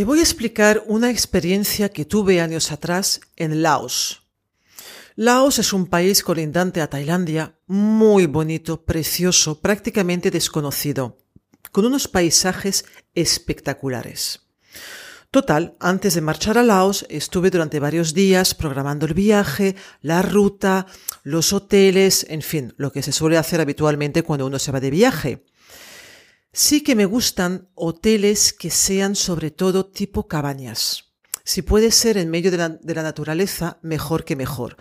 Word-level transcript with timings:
Te 0.00 0.06
voy 0.06 0.20
a 0.20 0.22
explicar 0.22 0.82
una 0.86 1.10
experiencia 1.10 1.90
que 1.90 2.06
tuve 2.06 2.40
años 2.40 2.72
atrás 2.72 3.20
en 3.36 3.60
Laos. 3.60 4.22
Laos 5.14 5.58
es 5.58 5.74
un 5.74 5.88
país 5.88 6.22
colindante 6.22 6.80
a 6.80 6.88
Tailandia, 6.88 7.58
muy 7.66 8.24
bonito, 8.24 8.82
precioso, 8.82 9.60
prácticamente 9.60 10.30
desconocido, 10.30 11.18
con 11.70 11.84
unos 11.84 12.08
paisajes 12.08 12.86
espectaculares. 13.14 14.40
Total, 15.30 15.76
antes 15.80 16.14
de 16.14 16.22
marchar 16.22 16.56
a 16.56 16.62
Laos 16.62 17.04
estuve 17.10 17.50
durante 17.50 17.78
varios 17.78 18.14
días 18.14 18.54
programando 18.54 19.04
el 19.04 19.12
viaje, 19.12 19.76
la 20.00 20.22
ruta, 20.22 20.86
los 21.24 21.52
hoteles, 21.52 22.24
en 22.30 22.40
fin, 22.40 22.72
lo 22.78 22.90
que 22.90 23.02
se 23.02 23.12
suele 23.12 23.36
hacer 23.36 23.60
habitualmente 23.60 24.22
cuando 24.22 24.46
uno 24.46 24.58
se 24.58 24.72
va 24.72 24.80
de 24.80 24.90
viaje. 24.90 25.44
Sí 26.62 26.82
que 26.82 26.94
me 26.94 27.06
gustan 27.06 27.70
hoteles 27.74 28.52
que 28.52 28.68
sean 28.68 29.16
sobre 29.16 29.50
todo 29.50 29.86
tipo 29.86 30.28
cabañas. 30.28 31.14
Si 31.42 31.62
puede 31.62 31.90
ser 31.90 32.18
en 32.18 32.28
medio 32.28 32.50
de 32.50 32.58
la, 32.58 33.02
naturaleza, 33.02 33.78
mejor 33.80 34.26
que 34.26 34.36
mejor. 34.36 34.76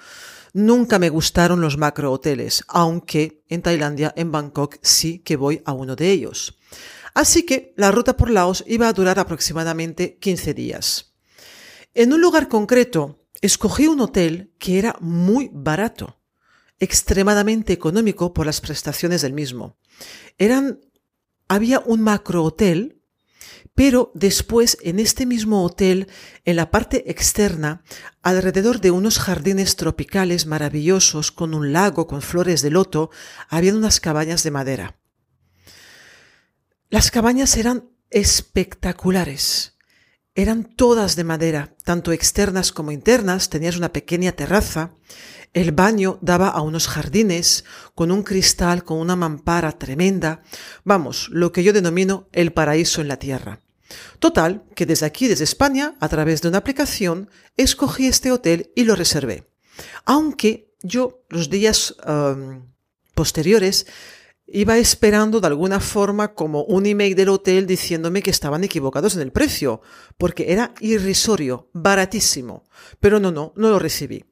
Nunca 0.51 0.99
me 0.99 1.07
gustaron 1.07 1.61
los 1.61 1.77
macro 1.77 2.11
hoteles, 2.11 2.65
aunque 2.67 3.45
en 3.47 3.61
Tailandia, 3.61 4.13
en 4.17 4.29
Bangkok, 4.29 4.75
sí 4.81 5.19
que 5.19 5.37
voy 5.37 5.61
a 5.63 5.71
uno 5.71 5.95
de 5.95 6.11
ellos. 6.11 6.59
Así 7.13 7.43
que 7.45 7.73
la 7.77 7.91
ruta 7.91 8.17
por 8.17 8.29
Laos 8.29 8.65
iba 8.67 8.89
a 8.89 8.93
durar 8.93 9.17
aproximadamente 9.17 10.17
15 10.17 10.53
días. 10.53 11.13
En 11.93 12.11
un 12.11 12.19
lugar 12.19 12.49
concreto, 12.49 13.23
escogí 13.39 13.87
un 13.87 14.01
hotel 14.01 14.51
que 14.59 14.79
era 14.79 14.97
muy 14.99 15.49
barato, 15.53 16.19
extremadamente 16.77 17.71
económico 17.71 18.33
por 18.33 18.45
las 18.45 18.59
prestaciones 18.59 19.21
del 19.21 19.31
mismo. 19.31 19.77
Eran 20.37 20.81
había 21.49 21.81
un 21.81 21.99
macro 22.01 22.43
hotel, 22.45 23.01
pero 23.75 24.11
después 24.13 24.77
en 24.81 24.99
este 24.99 25.25
mismo 25.25 25.63
hotel, 25.63 26.07
en 26.45 26.55
la 26.55 26.71
parte 26.71 27.11
externa, 27.11 27.83
alrededor 28.21 28.79
de 28.79 28.91
unos 28.91 29.19
jardines 29.19 29.75
tropicales 29.75 30.45
maravillosos 30.45 31.31
con 31.31 31.53
un 31.53 31.73
lago 31.73 32.07
con 32.07 32.21
flores 32.21 32.61
de 32.61 32.69
loto, 32.69 33.09
había 33.49 33.75
unas 33.75 33.99
cabañas 33.99 34.43
de 34.43 34.51
madera. 34.51 34.99
Las 36.89 37.11
cabañas 37.11 37.57
eran 37.57 37.89
espectaculares. 38.09 39.78
Eran 40.39 40.63
todas 40.63 41.17
de 41.17 41.25
madera, 41.25 41.75
tanto 41.83 42.13
externas 42.13 42.71
como 42.71 42.93
internas, 42.93 43.49
tenías 43.49 43.75
una 43.75 43.91
pequeña 43.91 44.31
terraza, 44.31 44.91
el 45.53 45.73
baño 45.73 46.17
daba 46.21 46.47
a 46.47 46.61
unos 46.61 46.87
jardines 46.87 47.65
con 47.93 48.09
un 48.09 48.23
cristal, 48.23 48.85
con 48.85 48.99
una 48.99 49.17
mampara 49.17 49.73
tremenda. 49.73 50.41
Vamos, 50.85 51.27
lo 51.29 51.51
que 51.51 51.61
yo 51.61 51.73
denomino 51.73 52.29
el 52.31 52.53
paraíso 52.53 53.01
en 53.01 53.09
la 53.09 53.17
tierra. 53.17 53.59
Total, 54.19 54.63
que 54.75 54.85
desde 54.85 55.07
aquí, 55.07 55.27
desde 55.27 55.43
España, 55.43 55.95
a 55.99 56.07
través 56.07 56.41
de 56.41 56.47
una 56.47 56.59
aplicación, 56.59 57.29
escogí 57.57 58.07
este 58.07 58.31
hotel 58.31 58.71
y 58.77 58.85
lo 58.85 58.95
reservé. 58.95 59.51
Aunque 60.05 60.71
yo 60.81 61.25
los 61.27 61.49
días 61.49 61.97
posteriores 63.13 63.87
iba 64.51 64.77
esperando 64.77 65.39
de 65.41 65.47
alguna 65.47 65.79
forma 65.79 66.33
como 66.33 66.63
un 66.63 66.85
email 66.85 67.15
del 67.15 67.29
hotel 67.29 67.67
diciéndome 67.67 68.21
que 68.21 68.31
estaban 68.31 68.63
equivocados 68.63 69.15
en 69.15 69.21
el 69.21 69.31
precio, 69.31 69.81
porque 70.17 70.51
era 70.51 70.73
irrisorio, 70.79 71.69
baratísimo. 71.73 72.63
Pero 72.99 73.19
no, 73.19 73.31
no, 73.31 73.53
no 73.55 73.69
lo 73.69 73.79
recibí. 73.79 74.25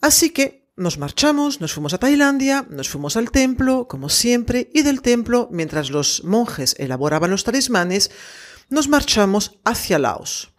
Así 0.00 0.30
que 0.30 0.66
nos 0.76 0.98
marchamos, 0.98 1.60
nos 1.60 1.72
fuimos 1.72 1.94
a 1.94 1.98
Tailandia, 1.98 2.66
nos 2.68 2.88
fuimos 2.88 3.16
al 3.16 3.30
templo, 3.30 3.88
como 3.88 4.08
siempre, 4.08 4.70
y 4.74 4.82
del 4.82 5.00
templo, 5.00 5.48
mientras 5.50 5.90
los 5.90 6.22
monjes 6.24 6.76
elaboraban 6.78 7.30
los 7.30 7.44
talismanes, 7.44 8.10
nos 8.68 8.88
marchamos 8.88 9.58
hacia 9.64 9.98
Laos. 9.98 10.52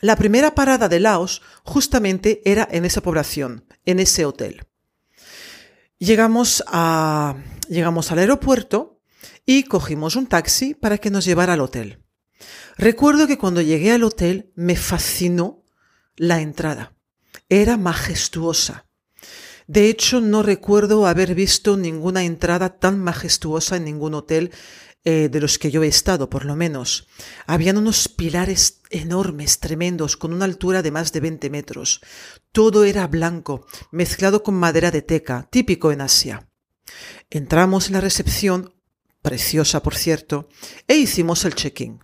La 0.00 0.16
primera 0.16 0.54
parada 0.54 0.88
de 0.88 1.00
Laos 1.00 1.42
justamente 1.64 2.40
era 2.44 2.66
en 2.70 2.84
esa 2.84 3.02
población, 3.02 3.64
en 3.84 4.00
ese 4.00 4.24
hotel. 4.24 4.64
Llegamos, 5.98 6.62
a, 6.68 7.34
llegamos 7.68 8.10
al 8.12 8.18
aeropuerto 8.18 9.00
y 9.46 9.64
cogimos 9.64 10.16
un 10.16 10.26
taxi 10.26 10.74
para 10.74 10.98
que 10.98 11.10
nos 11.10 11.24
llevara 11.24 11.54
al 11.54 11.60
hotel. 11.60 12.04
Recuerdo 12.76 13.26
que 13.26 13.38
cuando 13.38 13.60
llegué 13.60 13.92
al 13.92 14.04
hotel 14.04 14.52
me 14.54 14.76
fascinó 14.76 15.64
la 16.16 16.40
entrada. 16.40 16.94
Era 17.48 17.76
majestuosa. 17.76 18.86
De 19.66 19.88
hecho, 19.88 20.20
no 20.20 20.42
recuerdo 20.42 21.06
haber 21.06 21.34
visto 21.34 21.76
ninguna 21.76 22.24
entrada 22.24 22.78
tan 22.78 22.98
majestuosa 22.98 23.76
en 23.76 23.84
ningún 23.84 24.14
hotel 24.14 24.50
eh, 25.04 25.28
de 25.30 25.40
los 25.40 25.58
que 25.58 25.70
yo 25.70 25.82
he 25.82 25.88
estado, 25.88 26.28
por 26.30 26.44
lo 26.44 26.56
menos. 26.56 27.06
Habían 27.46 27.76
unos 27.76 28.08
pilares 28.08 28.80
enormes, 28.90 29.58
tremendos, 29.58 30.16
con 30.16 30.32
una 30.32 30.44
altura 30.44 30.82
de 30.82 30.90
más 30.90 31.12
de 31.12 31.20
20 31.20 31.50
metros. 31.50 32.00
Todo 32.52 32.84
era 32.84 33.06
blanco, 33.06 33.66
mezclado 33.90 34.42
con 34.42 34.54
madera 34.54 34.90
de 34.90 35.02
teca, 35.02 35.48
típico 35.50 35.92
en 35.92 36.00
Asia. 36.00 36.48
Entramos 37.30 37.88
en 37.88 37.94
la 37.94 38.00
recepción, 38.00 38.74
preciosa 39.22 39.82
por 39.82 39.94
cierto, 39.94 40.48
e 40.86 40.96
hicimos 40.96 41.44
el 41.44 41.54
check-in. 41.54 42.00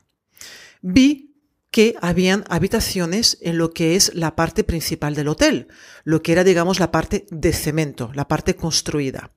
Vi 0.82 1.34
que 1.70 1.96
habían 2.00 2.44
habitaciones 2.48 3.38
en 3.40 3.58
lo 3.58 3.72
que 3.72 3.96
es 3.96 4.14
la 4.14 4.36
parte 4.36 4.62
principal 4.64 5.14
del 5.14 5.28
hotel, 5.28 5.68
lo 6.04 6.22
que 6.22 6.32
era, 6.32 6.44
digamos, 6.44 6.78
la 6.78 6.92
parte 6.92 7.26
de 7.30 7.52
cemento, 7.52 8.12
la 8.14 8.28
parte 8.28 8.54
construida. 8.54 9.32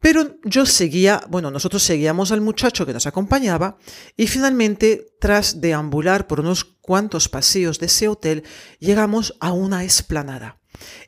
Pero 0.00 0.36
yo 0.44 0.66
seguía, 0.66 1.22
bueno, 1.28 1.50
nosotros 1.50 1.82
seguíamos 1.82 2.32
al 2.32 2.40
muchacho 2.40 2.84
que 2.84 2.92
nos 2.92 3.06
acompañaba 3.06 3.78
y 4.16 4.26
finalmente, 4.26 5.06
tras 5.20 5.60
deambular 5.60 6.26
por 6.26 6.40
unos 6.40 6.64
cuantos 6.64 7.28
pasillos 7.28 7.78
de 7.78 7.86
ese 7.86 8.08
hotel, 8.08 8.42
llegamos 8.78 9.34
a 9.40 9.52
una 9.52 9.84
esplanada. 9.84 10.60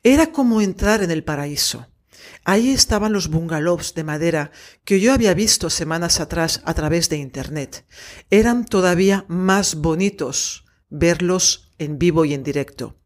Era 0.03 0.33
como 0.33 0.61
entrar 0.61 1.03
en 1.03 1.11
el 1.11 1.25
paraíso. 1.25 1.87
Ahí 2.45 2.71
estaban 2.71 3.13
los 3.13 3.29
bungalows 3.29 3.95
de 3.95 4.05
madera 4.05 4.51
que 4.85 5.01
yo 5.01 5.13
había 5.13 5.35
visto 5.35 5.71
semanas 5.71 6.21
atrás 6.21 6.63
a 6.65 6.75
través 6.75 7.09
de 7.09 7.17
Internet. 7.17 7.85
Eran 8.31 8.65
todavía 8.65 9.25
más 9.29 9.77
bonitos 9.77 10.65
verlos 10.91 11.73
en 11.79 11.99
vivo 11.99 12.25
y 12.25 12.35
en 12.35 12.43
directo. 12.43 12.97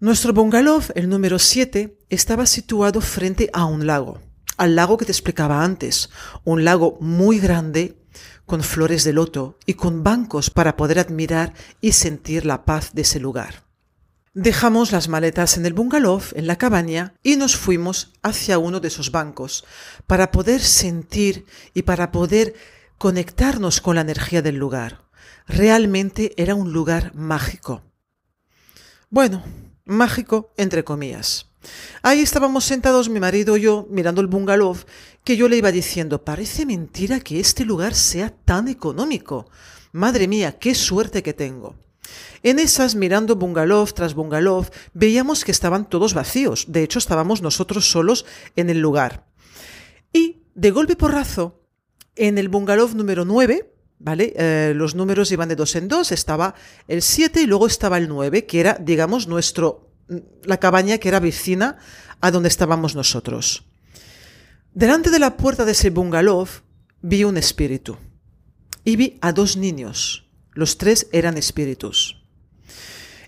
Nuestro 0.00 0.32
bungalow, 0.32 0.82
el 0.94 1.08
número 1.08 1.38
7, 1.38 1.98
estaba 2.10 2.46
situado 2.46 3.00
frente 3.00 3.48
a 3.52 3.64
un 3.64 3.86
lago, 3.86 4.20
al 4.56 4.76
lago 4.76 4.96
que 4.96 5.04
te 5.04 5.12
explicaba 5.12 5.64
antes, 5.64 6.10
un 6.44 6.64
lago 6.64 6.98
muy 7.00 7.38
grande, 7.38 7.96
con 8.46 8.62
flores 8.62 9.04
de 9.04 9.12
loto 9.12 9.58
y 9.66 9.74
con 9.74 10.02
bancos 10.02 10.50
para 10.50 10.76
poder 10.76 10.98
admirar 10.98 11.54
y 11.80 11.92
sentir 11.92 12.44
la 12.44 12.64
paz 12.64 12.90
de 12.92 13.02
ese 13.02 13.18
lugar. 13.18 13.64
Dejamos 14.36 14.90
las 14.90 15.06
maletas 15.06 15.56
en 15.56 15.64
el 15.64 15.74
bungalow, 15.74 16.20
en 16.34 16.48
la 16.48 16.56
cabaña, 16.56 17.14
y 17.22 17.36
nos 17.36 17.54
fuimos 17.54 18.10
hacia 18.20 18.58
uno 18.58 18.80
de 18.80 18.88
esos 18.88 19.12
bancos 19.12 19.64
para 20.08 20.32
poder 20.32 20.60
sentir 20.60 21.46
y 21.72 21.82
para 21.82 22.10
poder 22.10 22.54
conectarnos 22.98 23.80
con 23.80 23.94
la 23.94 24.00
energía 24.00 24.42
del 24.42 24.56
lugar. 24.56 25.04
Realmente 25.46 26.34
era 26.36 26.56
un 26.56 26.72
lugar 26.72 27.14
mágico. 27.14 27.84
Bueno, 29.08 29.44
mágico 29.84 30.52
entre 30.56 30.82
comillas. 30.82 31.46
Ahí 32.02 32.18
estábamos 32.18 32.64
sentados 32.64 33.08
mi 33.08 33.20
marido 33.20 33.56
y 33.56 33.60
yo 33.60 33.86
mirando 33.88 34.20
el 34.20 34.26
bungalow 34.26 34.76
que 35.22 35.36
yo 35.36 35.48
le 35.48 35.58
iba 35.58 35.70
diciendo, 35.70 36.24
parece 36.24 36.66
mentira 36.66 37.20
que 37.20 37.38
este 37.38 37.64
lugar 37.64 37.94
sea 37.94 38.30
tan 38.30 38.66
económico. 38.66 39.48
Madre 39.92 40.26
mía, 40.26 40.58
qué 40.58 40.74
suerte 40.74 41.22
que 41.22 41.34
tengo. 41.34 41.76
En 42.42 42.58
esas, 42.58 42.94
mirando 42.94 43.36
bungalow 43.36 43.86
tras 43.86 44.14
bungalow, 44.14 44.66
veíamos 44.92 45.44
que 45.44 45.52
estaban 45.52 45.88
todos 45.88 46.14
vacíos. 46.14 46.66
De 46.68 46.82
hecho, 46.82 46.98
estábamos 46.98 47.42
nosotros 47.42 47.90
solos 47.90 48.26
en 48.56 48.70
el 48.70 48.80
lugar. 48.80 49.26
Y, 50.12 50.42
de 50.54 50.70
golpe 50.70 50.96
porrazo, 50.96 51.62
en 52.16 52.38
el 52.38 52.48
bungalow 52.48 52.88
número 52.94 53.24
9, 53.24 53.72
¿vale? 53.98 54.34
Eh, 54.36 54.72
los 54.74 54.94
números 54.94 55.32
iban 55.32 55.48
de 55.48 55.56
dos 55.56 55.74
en 55.76 55.88
dos, 55.88 56.12
estaba 56.12 56.54
el 56.88 57.02
7 57.02 57.42
y 57.42 57.46
luego 57.46 57.66
estaba 57.66 57.98
el 57.98 58.08
9, 58.08 58.46
que 58.46 58.60
era, 58.60 58.76
digamos, 58.80 59.26
nuestro, 59.26 59.90
mm, 60.08 60.16
la 60.44 60.58
cabaña 60.58 60.98
que 60.98 61.08
era 61.08 61.20
vecina 61.20 61.78
a 62.20 62.30
donde 62.30 62.48
estábamos 62.48 62.94
nosotros. 62.94 63.64
Delante 64.72 65.10
de 65.10 65.18
la 65.18 65.36
puerta 65.36 65.64
de 65.64 65.72
ese 65.72 65.90
bungalow 65.90 66.46
vi 67.00 67.24
un 67.24 67.36
espíritu 67.36 67.96
y 68.84 68.96
vi 68.96 69.18
a 69.20 69.32
dos 69.32 69.56
niños. 69.56 70.23
Los 70.54 70.78
tres 70.78 71.08
eran 71.12 71.36
espíritus. 71.36 72.22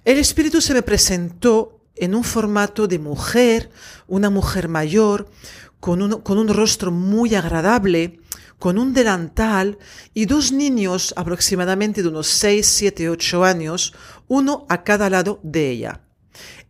El 0.05 0.19
espíritu 0.19 0.61
se 0.61 0.73
me 0.73 0.83
presentó 0.83 1.81
en 1.97 2.15
un 2.15 2.25
formato 2.25 2.87
de 2.87 2.99
mujer, 2.99 3.71
una 4.07 4.31
mujer 4.31 4.69
mayor, 4.69 5.29
con 5.81 6.03
un, 6.03 6.49
rostro 6.49 6.91
muy 6.91 7.35
agradable, 7.35 8.21
con 8.59 8.79
un 8.79 8.93
delantal 8.93 9.79
y 10.15 10.27
dos 10.27 10.53
niños 10.53 11.13
aproximadamente 11.17 12.03
de 12.03 12.09
unos 12.09 12.29
6, 12.29 12.67
7, 12.67 13.11
8 13.11 13.45
años, 13.45 13.95
uno 14.29 14.67
a 14.69 14.83
cada 14.85 15.11
lado 15.11 15.41
de 15.43 15.71
ella. 15.71 16.01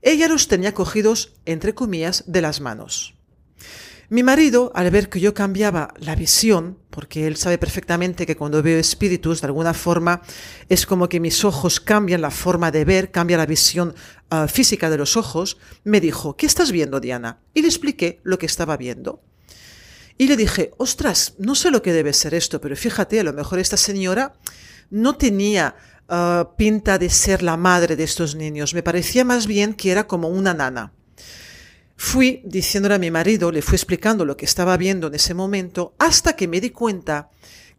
Ella 0.03 0.29
los 0.29 0.49
tenía 0.49 0.75
cogidos, 0.75 1.33
entre 1.47 1.75
comillas, 1.75 2.25
de 2.27 2.41
las 2.41 2.61
manos. 2.61 3.15
Mi 4.09 4.23
marido, 4.23 4.71
al 4.75 4.91
ver 4.91 5.09
que 5.09 5.21
yo 5.21 5.35
cambiaba 5.35 5.93
la 5.99 6.15
visión, 6.15 6.79
porque 6.97 7.27
él 7.27 7.37
sabe 7.37 7.59
perfectamente 7.59 8.25
que 8.25 8.39
cuando 8.39 8.63
veo 8.63 8.79
espíritus, 8.79 9.43
de 9.43 9.49
alguna 9.49 9.75
forma, 9.75 10.23
es 10.71 10.87
como 10.87 11.11
que 11.11 11.21
mis 11.21 11.45
ojos 11.45 11.79
cambian 11.79 12.23
la 12.23 12.31
forma 12.31 12.71
de 12.71 12.87
ver, 12.87 13.11
cambia 13.11 13.37
la 13.37 13.45
visión 13.45 13.95
ah, 14.31 14.49
física 14.49 14.89
de 14.89 14.97
los 14.97 15.19
ojos, 15.19 15.59
me 15.85 16.01
dijo, 16.01 16.39
¿qué 16.39 16.47
estás 16.47 16.73
viendo, 16.73 16.99
Diana? 16.99 17.41
Y 17.53 17.61
le 17.61 17.69
expliqué 17.69 18.21
lo 18.23 18.39
que 18.39 18.47
estaba 18.47 18.79
viendo. 18.79 19.21
Y 20.17 20.27
le 20.27 20.39
dije, 20.39 20.71
ostras, 20.79 21.35
no 21.37 21.55
sé 21.55 21.71
lo 21.71 21.83
que 21.83 21.93
debe 21.93 22.15
ser 22.15 22.33
esto, 22.33 22.63
pero 22.63 22.75
fíjate, 22.77 23.21
a 23.21 23.25
lo 23.25 23.35
mejor 23.35 23.59
esta 23.59 23.77
señora 23.77 24.33
no 24.89 25.19
tenía 25.19 25.77
ah, 26.09 26.55
pinta 26.57 26.97
de 26.97 27.11
ser 27.11 27.43
la 27.43 27.59
madre 27.59 27.97
de 27.97 28.05
estos 28.05 28.37
niños, 28.37 28.73
me 28.73 28.83
parecía 28.83 29.23
más 29.23 29.47
bien 29.47 29.75
que 29.75 29.91
era 29.91 30.07
como 30.07 30.29
una 30.29 30.55
nana. 30.55 30.95
Fui 31.97 32.43
diciéndole 32.45 32.95
a 32.95 32.99
mi 32.99 33.11
marido, 33.11 33.51
le 33.51 33.63
fui 33.63 33.77
explicando 33.77 34.25
lo 34.25 34.37
que 34.37 34.45
estaba 34.45 34.77
viendo 34.77 35.07
en 35.07 35.15
ese 35.15 35.35
momento, 35.35 35.95
hasta 35.99 36.37
que 36.37 36.47
me 36.47 36.61
di 36.61 36.71
cuenta 36.71 37.31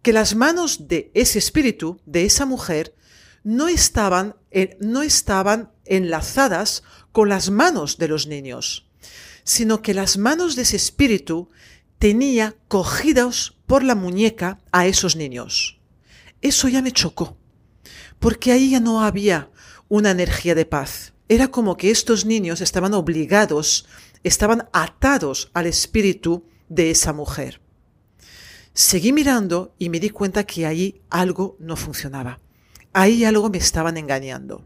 que 0.02 0.12
las 0.12 0.36
manos 0.36 0.88
de 0.88 1.12
ese 1.14 1.40
espíritu, 1.40 2.00
de 2.06 2.26
esa 2.26 2.46
mujer, 2.46 2.96
no 3.44 3.68
estaban, 3.68 4.36
no 4.80 5.04
estaban 5.04 5.72
enlazadas 5.86 6.84
con 7.12 7.30
las 7.30 7.50
manos 7.50 7.98
de 7.98 8.08
los 8.08 8.28
niños, 8.28 8.88
sino 9.44 9.82
que 9.82 9.94
las 9.94 10.18
manos 10.18 10.56
de 10.56 10.64
ese 10.64 10.76
espíritu 10.76 11.50
tenía 12.00 12.56
cogidos 12.68 13.58
por 13.66 13.84
la 13.84 13.96
muñeca 13.96 14.60
a 14.72 14.88
esos 14.88 15.16
niños. 15.16 15.80
Eso 16.42 16.68
ya 16.68 16.82
me 16.82 16.92
chocó, 16.92 17.38
porque 18.20 18.52
ahí 18.52 18.72
ya 18.72 18.80
no 18.80 19.04
había 19.04 19.50
una 19.88 20.12
energía 20.12 20.56
de 20.56 20.66
paz. 20.66 21.14
Era 21.30 21.50
como 21.50 21.76
que 21.76 21.92
estos 21.92 22.26
niños 22.26 22.62
estaban 22.62 22.94
obligados 22.94 23.86
estaban 24.24 24.68
atados 24.74 25.50
al 25.54 25.68
espíritu 25.68 26.46
de 26.70 26.92
esa 26.92 27.14
mujer. 27.14 27.62
Seguí 28.74 29.12
mirando 29.12 29.74
y 29.80 29.90
me 29.90 30.00
di 30.00 30.10
cuenta 30.10 30.44
que 30.44 30.66
ahí 30.66 31.02
algo 31.10 31.58
no 31.60 31.76
funcionaba. 31.76 32.40
Ahí 32.94 33.26
algo 33.26 33.50
me 33.50 33.58
estaban 33.58 33.98
engañando. 33.98 34.64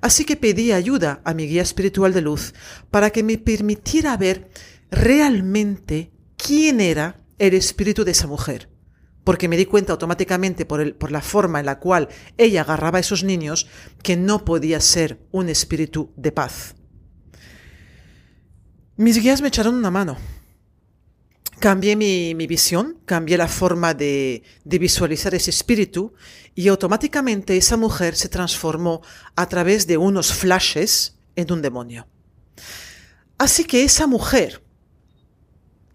Así 0.00 0.24
que 0.24 0.36
pedí 0.36 0.72
ayuda 0.72 1.20
a 1.24 1.34
mi 1.34 1.46
guía 1.46 1.62
espiritual 1.62 2.12
de 2.12 2.20
luz 2.20 2.54
para 2.90 3.10
que 3.10 3.22
me 3.22 3.38
permitiera 3.38 4.16
ver 4.16 4.50
realmente 4.90 6.12
quién 6.36 6.80
era 6.80 7.16
el 7.38 7.54
espíritu 7.54 8.04
de 8.04 8.12
esa 8.12 8.26
mujer. 8.26 8.68
Porque 9.26 9.48
me 9.48 9.56
di 9.56 9.66
cuenta 9.66 9.90
automáticamente 9.90 10.66
por, 10.66 10.80
el, 10.80 10.94
por 10.94 11.10
la 11.10 11.20
forma 11.20 11.58
en 11.58 11.66
la 11.66 11.80
cual 11.80 12.08
ella 12.38 12.60
agarraba 12.60 12.98
a 12.98 13.00
esos 13.00 13.24
niños 13.24 13.66
que 14.04 14.16
no 14.16 14.44
podía 14.44 14.80
ser 14.80 15.18
un 15.32 15.48
espíritu 15.48 16.12
de 16.14 16.30
paz. 16.30 16.76
Mis 18.94 19.20
guías 19.20 19.42
me 19.42 19.48
echaron 19.48 19.74
una 19.74 19.90
mano. 19.90 20.16
Cambié 21.58 21.96
mi, 21.96 22.46
visión, 22.46 23.00
cambié 23.04 23.36
la 23.36 23.48
forma 23.48 23.94
de, 23.94 24.44
de, 24.62 24.78
visualizar 24.78 25.34
ese 25.34 25.50
espíritu 25.50 26.14
y 26.54 26.68
automáticamente 26.68 27.56
esa 27.56 27.76
mujer 27.76 28.14
se 28.14 28.28
transformó 28.28 29.02
a 29.34 29.48
través 29.48 29.88
de 29.88 29.96
unos 29.96 30.32
flashes 30.32 31.18
en 31.34 31.52
un 31.52 31.62
demonio. 31.62 32.06
Así 33.38 33.64
que 33.64 33.82
esa 33.82 34.06
mujer, 34.06 34.62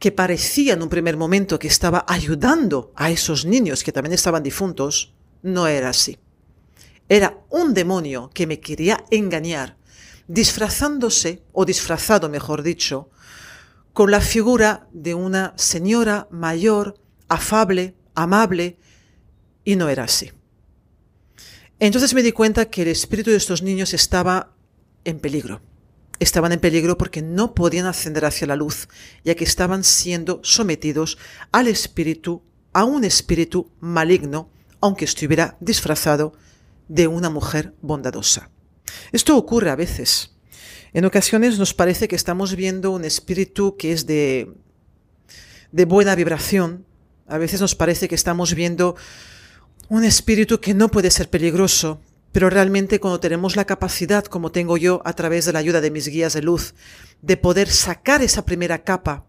que 0.02 0.12
parecía 0.12 0.74
en 0.74 0.82
un 0.82 0.90
primer 0.90 1.16
momento 1.16 1.60
que 1.60 1.68
estaba 1.68 2.04
ayudando 2.08 2.92
a 2.96 3.12
esos 3.12 3.46
niños 3.46 3.84
que 3.84 3.92
también 3.92 4.14
estaban 4.14 4.42
difuntos, 4.42 5.14
no 5.44 5.68
era 5.68 5.90
así. 5.90 6.18
Era 7.08 7.38
un 7.52 7.76
demonio 7.76 8.32
que 8.34 8.48
me 8.48 8.60
quería 8.60 9.06
engañar 9.12 9.78
disfrazándose, 10.28 11.44
o 11.52 11.66
disfrazado 11.66 12.30
mejor 12.30 12.64
dicho, 12.64 13.12
con 13.94 14.10
la 14.10 14.22
figura 14.22 14.88
de 14.92 15.14
una 15.14 15.54
señora 15.56 16.28
mayor, 16.32 16.96
afable, 17.28 17.94
amable, 18.16 18.80
y 19.64 19.76
no 19.76 19.88
era 19.88 20.06
así. 20.06 20.32
Entonces 21.78 22.16
me 22.16 22.24
di 22.24 22.32
cuenta 22.32 22.72
que 22.72 22.82
el 22.82 22.88
espíritu 22.88 23.30
de 23.30 23.38
estos 23.38 23.62
niños 23.62 23.94
estaba 23.94 24.56
en 25.04 25.20
peligro. 25.20 25.62
Estaban 26.22 26.52
en 26.52 26.60
peligro 26.60 27.00
porque 27.00 27.24
no 27.24 27.56
podían 27.56 27.88
ascender 27.88 28.26
hacia 28.26 28.46
la 28.46 28.56
luz, 28.56 28.88
ya 29.26 29.34
que 29.34 29.44
estaban 29.44 29.84
siendo 29.84 30.40
sometidos 30.44 31.18
al 31.52 31.68
espíritu, 31.68 32.44
a 32.74 32.84
un 32.84 33.06
espíritu 33.06 33.72
maligno, 33.80 34.52
aunque 34.82 35.06
estuviera 35.06 35.58
disfrazado 35.60 36.34
de 36.88 37.08
una 37.08 37.32
mujer 37.32 37.74
bondadosa. 37.82 38.52
Esto 39.12 39.36
ocurre 39.36 39.72
a 39.72 39.76
veces. 39.76 40.36
En 40.94 41.06
ocasiones 41.06 41.58
nos 41.58 41.74
parece 41.74 42.08
que 42.08 42.16
estamos 42.16 42.56
viendo 42.56 42.92
un 42.92 43.04
espíritu 43.04 43.76
que 43.76 43.92
es 43.92 44.06
de, 44.06 44.54
de 45.72 45.86
buena 45.86 46.14
vibración. 46.14 46.86
A 47.26 47.40
veces 47.40 47.62
nos 47.62 47.74
parece 47.74 48.08
que 48.08 48.14
estamos 48.14 48.54
viendo 48.54 48.96
un 49.90 50.04
espíritu 50.04 50.60
que 50.60 50.76
no 50.76 50.92
puede 50.92 51.10
ser 51.10 51.32
peligroso, 51.32 52.00
pero 52.32 52.50
realmente 52.50 53.00
cuando 53.00 53.20
tenemos 53.20 53.56
la 53.56 53.66
capacidad, 53.66 54.26
como 54.26 54.52
tengo 54.52 54.78
yo 54.78 55.02
a 55.06 55.14
través 55.14 55.46
de 55.46 55.54
la 55.54 55.60
ayuda 55.60 55.82
de 55.82 55.92
mis 55.92 56.08
guías 56.08 56.34
de 56.34 56.42
luz, 56.42 56.74
de 57.22 57.38
poder 57.38 57.70
sacar 57.70 58.22
esa 58.22 58.46
primera 58.46 58.84
capa 58.84 59.26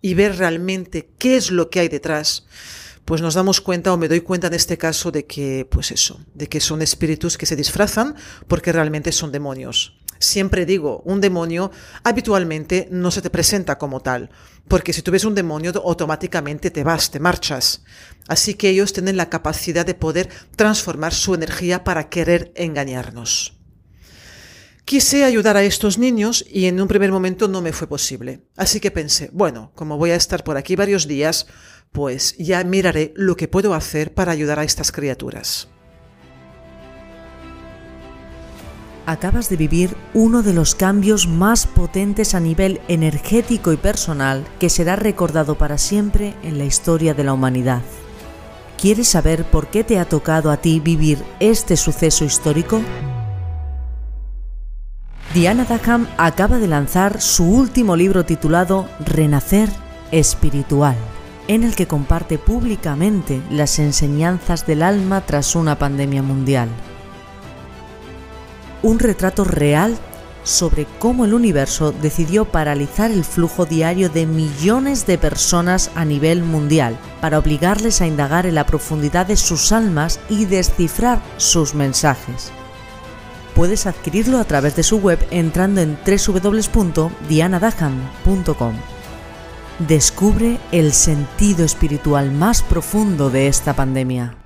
y 0.00 0.14
ver 0.14 0.36
realmente 0.36 1.10
qué 1.18 1.36
es 1.36 1.50
lo 1.50 1.70
que 1.70 1.80
hay 1.80 1.88
detrás, 1.88 2.46
pues 3.04 3.22
nos 3.22 3.34
damos 3.34 3.60
cuenta 3.60 3.92
o 3.92 3.96
me 3.96 4.08
doy 4.08 4.20
cuenta 4.20 4.48
en 4.48 4.54
este 4.54 4.78
caso 4.78 5.10
de 5.10 5.26
que, 5.26 5.66
pues 5.70 5.90
eso, 5.92 6.20
de 6.34 6.48
que 6.48 6.60
son 6.60 6.82
espíritus 6.82 7.38
que 7.38 7.46
se 7.46 7.56
disfrazan 7.56 8.16
porque 8.48 8.72
realmente 8.72 9.12
son 9.12 9.32
demonios. 9.32 9.98
Siempre 10.18 10.66
digo, 10.66 11.02
un 11.04 11.20
demonio 11.20 11.70
habitualmente 12.04 12.88
no 12.90 13.10
se 13.10 13.22
te 13.22 13.30
presenta 13.30 13.78
como 13.78 14.00
tal, 14.00 14.30
porque 14.68 14.92
si 14.92 15.02
tú 15.02 15.10
ves 15.10 15.24
un 15.24 15.34
demonio 15.34 15.72
automáticamente 15.84 16.70
te 16.70 16.84
vas, 16.84 17.10
te 17.10 17.20
marchas. 17.20 17.84
Así 18.28 18.54
que 18.54 18.70
ellos 18.70 18.92
tienen 18.92 19.16
la 19.16 19.30
capacidad 19.30 19.86
de 19.86 19.94
poder 19.94 20.28
transformar 20.56 21.14
su 21.14 21.34
energía 21.34 21.84
para 21.84 22.08
querer 22.08 22.52
engañarnos. 22.56 23.56
Quise 24.84 25.24
ayudar 25.24 25.56
a 25.56 25.64
estos 25.64 25.98
niños 25.98 26.44
y 26.48 26.66
en 26.66 26.80
un 26.80 26.86
primer 26.86 27.10
momento 27.10 27.48
no 27.48 27.60
me 27.60 27.72
fue 27.72 27.88
posible. 27.88 28.42
Así 28.56 28.78
que 28.78 28.92
pensé, 28.92 29.30
bueno, 29.32 29.72
como 29.74 29.98
voy 29.98 30.10
a 30.10 30.14
estar 30.14 30.44
por 30.44 30.56
aquí 30.56 30.76
varios 30.76 31.08
días, 31.08 31.48
pues 31.90 32.36
ya 32.38 32.62
miraré 32.62 33.12
lo 33.16 33.36
que 33.36 33.48
puedo 33.48 33.74
hacer 33.74 34.14
para 34.14 34.30
ayudar 34.30 34.60
a 34.60 34.64
estas 34.64 34.92
criaturas. 34.92 35.68
Acabas 39.06 39.48
de 39.48 39.56
vivir 39.56 39.96
uno 40.14 40.42
de 40.42 40.52
los 40.52 40.74
cambios 40.74 41.28
más 41.28 41.68
potentes 41.68 42.34
a 42.34 42.40
nivel 42.40 42.80
energético 42.88 43.72
y 43.72 43.76
personal 43.76 44.44
que 44.58 44.68
será 44.68 44.96
recordado 44.96 45.56
para 45.56 45.78
siempre 45.78 46.34
en 46.42 46.58
la 46.58 46.64
historia 46.64 47.14
de 47.14 47.22
la 47.22 47.32
humanidad. 47.32 47.82
¿Quieres 48.80 49.06
saber 49.06 49.44
por 49.44 49.68
qué 49.68 49.84
te 49.84 50.00
ha 50.00 50.06
tocado 50.06 50.50
a 50.50 50.56
ti 50.56 50.80
vivir 50.80 51.22
este 51.38 51.76
suceso 51.76 52.24
histórico? 52.24 52.82
Diana 55.32 55.64
Dackham 55.64 56.08
acaba 56.18 56.58
de 56.58 56.66
lanzar 56.66 57.20
su 57.20 57.44
último 57.44 57.94
libro 57.94 58.24
titulado 58.24 58.88
Renacer 59.04 59.68
Espiritual 60.10 60.96
en 61.48 61.62
el 61.62 61.76
que 61.76 61.86
comparte 61.86 62.38
públicamente 62.38 63.40
las 63.50 63.78
enseñanzas 63.78 64.66
del 64.66 64.82
alma 64.82 65.20
tras 65.20 65.54
una 65.54 65.78
pandemia 65.78 66.22
mundial. 66.22 66.68
Un 68.82 68.98
retrato 68.98 69.44
real 69.44 69.96
sobre 70.46 70.86
cómo 71.00 71.24
el 71.24 71.34
universo 71.34 71.92
decidió 71.92 72.44
paralizar 72.44 73.10
el 73.10 73.24
flujo 73.24 73.66
diario 73.66 74.08
de 74.08 74.26
millones 74.26 75.04
de 75.06 75.18
personas 75.18 75.90
a 75.96 76.04
nivel 76.04 76.44
mundial 76.44 76.96
para 77.20 77.40
obligarles 77.40 78.00
a 78.00 78.06
indagar 78.06 78.46
en 78.46 78.54
la 78.54 78.64
profundidad 78.64 79.26
de 79.26 79.36
sus 79.36 79.72
almas 79.72 80.20
y 80.28 80.44
descifrar 80.44 81.20
sus 81.36 81.74
mensajes. 81.74 82.52
Puedes 83.56 83.86
adquirirlo 83.86 84.38
a 84.38 84.44
través 84.44 84.76
de 84.76 84.84
su 84.84 84.98
web 84.98 85.18
entrando 85.30 85.80
en 85.80 85.98
www.dianadaham.com. 86.06 88.74
Descubre 89.88 90.60
el 90.72 90.92
sentido 90.92 91.64
espiritual 91.64 92.30
más 92.30 92.60
profundo 92.62 93.30
de 93.30 93.48
esta 93.48 93.74
pandemia. 93.74 94.45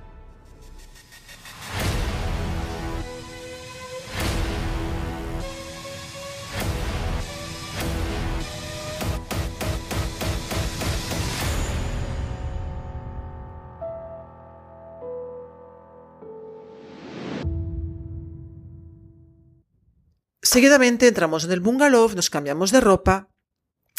Seguidamente 20.51 21.07
entramos 21.07 21.45
en 21.45 21.53
el 21.53 21.61
bungalow, 21.61 22.11
nos 22.13 22.29
cambiamos 22.29 22.71
de 22.71 22.81
ropa 22.81 23.29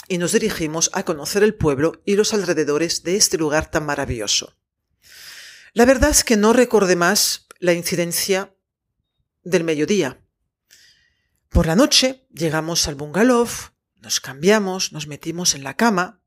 y 0.06 0.18
nos 0.18 0.32
dirigimos 0.32 0.90
a 0.92 1.02
conocer 1.02 1.42
el 1.42 1.54
pueblo 1.54 2.02
y 2.04 2.14
los 2.14 2.35
alrededores 2.35 3.02
de 3.02 3.16
este 3.16 3.38
lugar 3.38 3.71
tan 3.71 3.87
maravilloso. 3.87 4.54
La 5.73 5.87
verdad 5.87 6.11
es 6.11 6.25
que 6.25 6.37
no 6.37 6.52
recordé 6.52 6.94
más 6.94 7.47
la 7.59 7.73
incidencia 7.73 8.54
del 9.42 9.64
mediodía. 9.64 10.26
Por 11.49 11.66
la 11.66 11.75
noche 11.75 12.26
llegamos 12.30 12.87
al 12.87 12.97
bungalow, 12.97 13.49
nos 14.02 14.21
cambiamos, 14.21 14.92
nos 14.92 15.06
metimos 15.06 15.54
en 15.54 15.64
la 15.64 15.78
cama, 15.78 16.21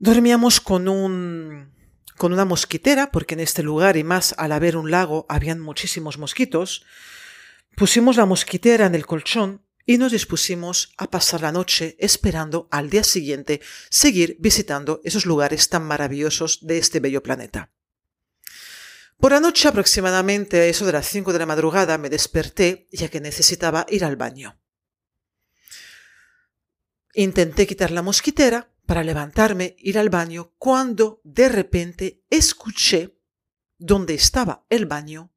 dormíamos 0.00 0.60
con 0.60 0.88
un 0.88 1.70
con 2.16 2.32
una 2.32 2.44
mosquitera, 2.44 3.12
porque 3.12 3.34
en 3.34 3.40
este 3.40 3.62
lugar 3.62 3.96
y 3.96 4.02
más 4.02 4.34
al 4.36 4.50
haber 4.50 4.76
un 4.76 4.90
lago 4.90 5.26
habían 5.28 5.60
muchísimos 5.60 6.18
mosquitos, 6.18 6.84
Pusimos 7.76 8.16
la 8.16 8.26
mosquitera 8.26 8.86
en 8.86 8.94
el 8.94 9.06
colchón 9.06 9.64
y 9.84 9.98
nos 9.98 10.12
dispusimos 10.12 10.92
a 10.96 11.10
pasar 11.10 11.40
la 11.40 11.52
noche 11.52 11.96
esperando 11.98 12.68
al 12.70 12.90
día 12.90 13.02
siguiente 13.02 13.60
seguir 13.90 14.36
visitando 14.38 15.00
esos 15.04 15.26
lugares 15.26 15.68
tan 15.68 15.84
maravillosos 15.84 16.66
de 16.66 16.78
este 16.78 17.00
bello 17.00 17.22
planeta. 17.22 17.72
Por 19.18 19.32
la 19.32 19.40
noche 19.40 19.68
aproximadamente 19.68 20.60
a 20.60 20.66
eso 20.66 20.84
de 20.84 20.92
las 20.92 21.06
5 21.06 21.32
de 21.32 21.38
la 21.38 21.46
madrugada 21.46 21.98
me 21.98 22.10
desperté 22.10 22.88
ya 22.92 23.08
que 23.08 23.20
necesitaba 23.20 23.86
ir 23.88 24.04
al 24.04 24.16
baño. 24.16 24.58
Intenté 27.14 27.66
quitar 27.66 27.90
la 27.90 28.02
mosquitera 28.02 28.72
para 28.86 29.04
levantarme, 29.04 29.76
ir 29.78 29.98
al 29.98 30.10
baño, 30.10 30.52
cuando 30.58 31.20
de 31.24 31.48
repente 31.48 32.22
escuché 32.30 33.16
donde 33.78 34.14
estaba 34.14 34.64
el 34.68 34.86
baño 34.86 35.31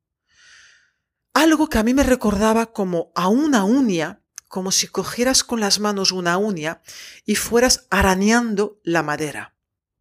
algo 1.35 1.67
que 1.67 1.77
a 1.77 1.83
mí 1.83 1.93
me 1.93 2.03
recordaba 2.03 2.71
como 2.71 3.11
a 3.13 3.27
una 3.27 3.65
uña, 3.65 4.23
como 4.47 4.71
si 4.71 4.87
cogieras 4.87 5.43
con 5.43 5.59
las 5.59 5.81
manos 5.81 6.13
una 6.13 6.37
uña 6.37 6.81
y 7.25 7.35
fueras 7.35 7.87
arañando 7.89 8.79
la 8.83 9.03
madera, 9.03 9.53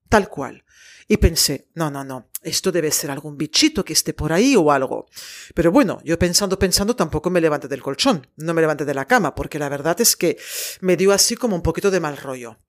tal 0.09 0.29
cual. 0.29 0.65
Y 1.09 1.17
pensé, 1.17 1.69
no, 1.75 1.91
no, 1.91 2.05
no, 2.05 2.31
esto 2.43 2.71
debe 2.71 2.93
ser 2.93 3.11
algún 3.11 3.37
bichito 3.37 3.85
que 3.85 3.95
esté 3.95 4.15
por 4.15 4.33
ahí 4.33 4.55
o 4.55 4.71
algo. 4.71 5.07
Pero 5.55 5.73
bueno, 5.73 6.01
yo 6.05 6.17
pensando, 6.21 6.57
pensando, 6.57 6.95
tampoco 6.95 7.31
me 7.31 7.41
levanté 7.41 7.67
del 7.67 7.83
colchón, 7.83 8.29
no 8.37 8.55
me 8.55 8.61
levanté 8.61 8.85
de 8.85 8.95
la 8.95 9.07
cama, 9.07 9.35
porque 9.35 9.59
la 9.59 9.69
verdad 9.69 10.01
es 10.01 10.15
que 10.15 10.39
me 10.81 10.97
dio 10.97 11.13
así 11.13 11.35
como 11.35 11.57
un 11.57 11.63
poquito 11.63 11.91
de 11.91 11.99
mal 11.99 12.17
rollo. 12.17 12.61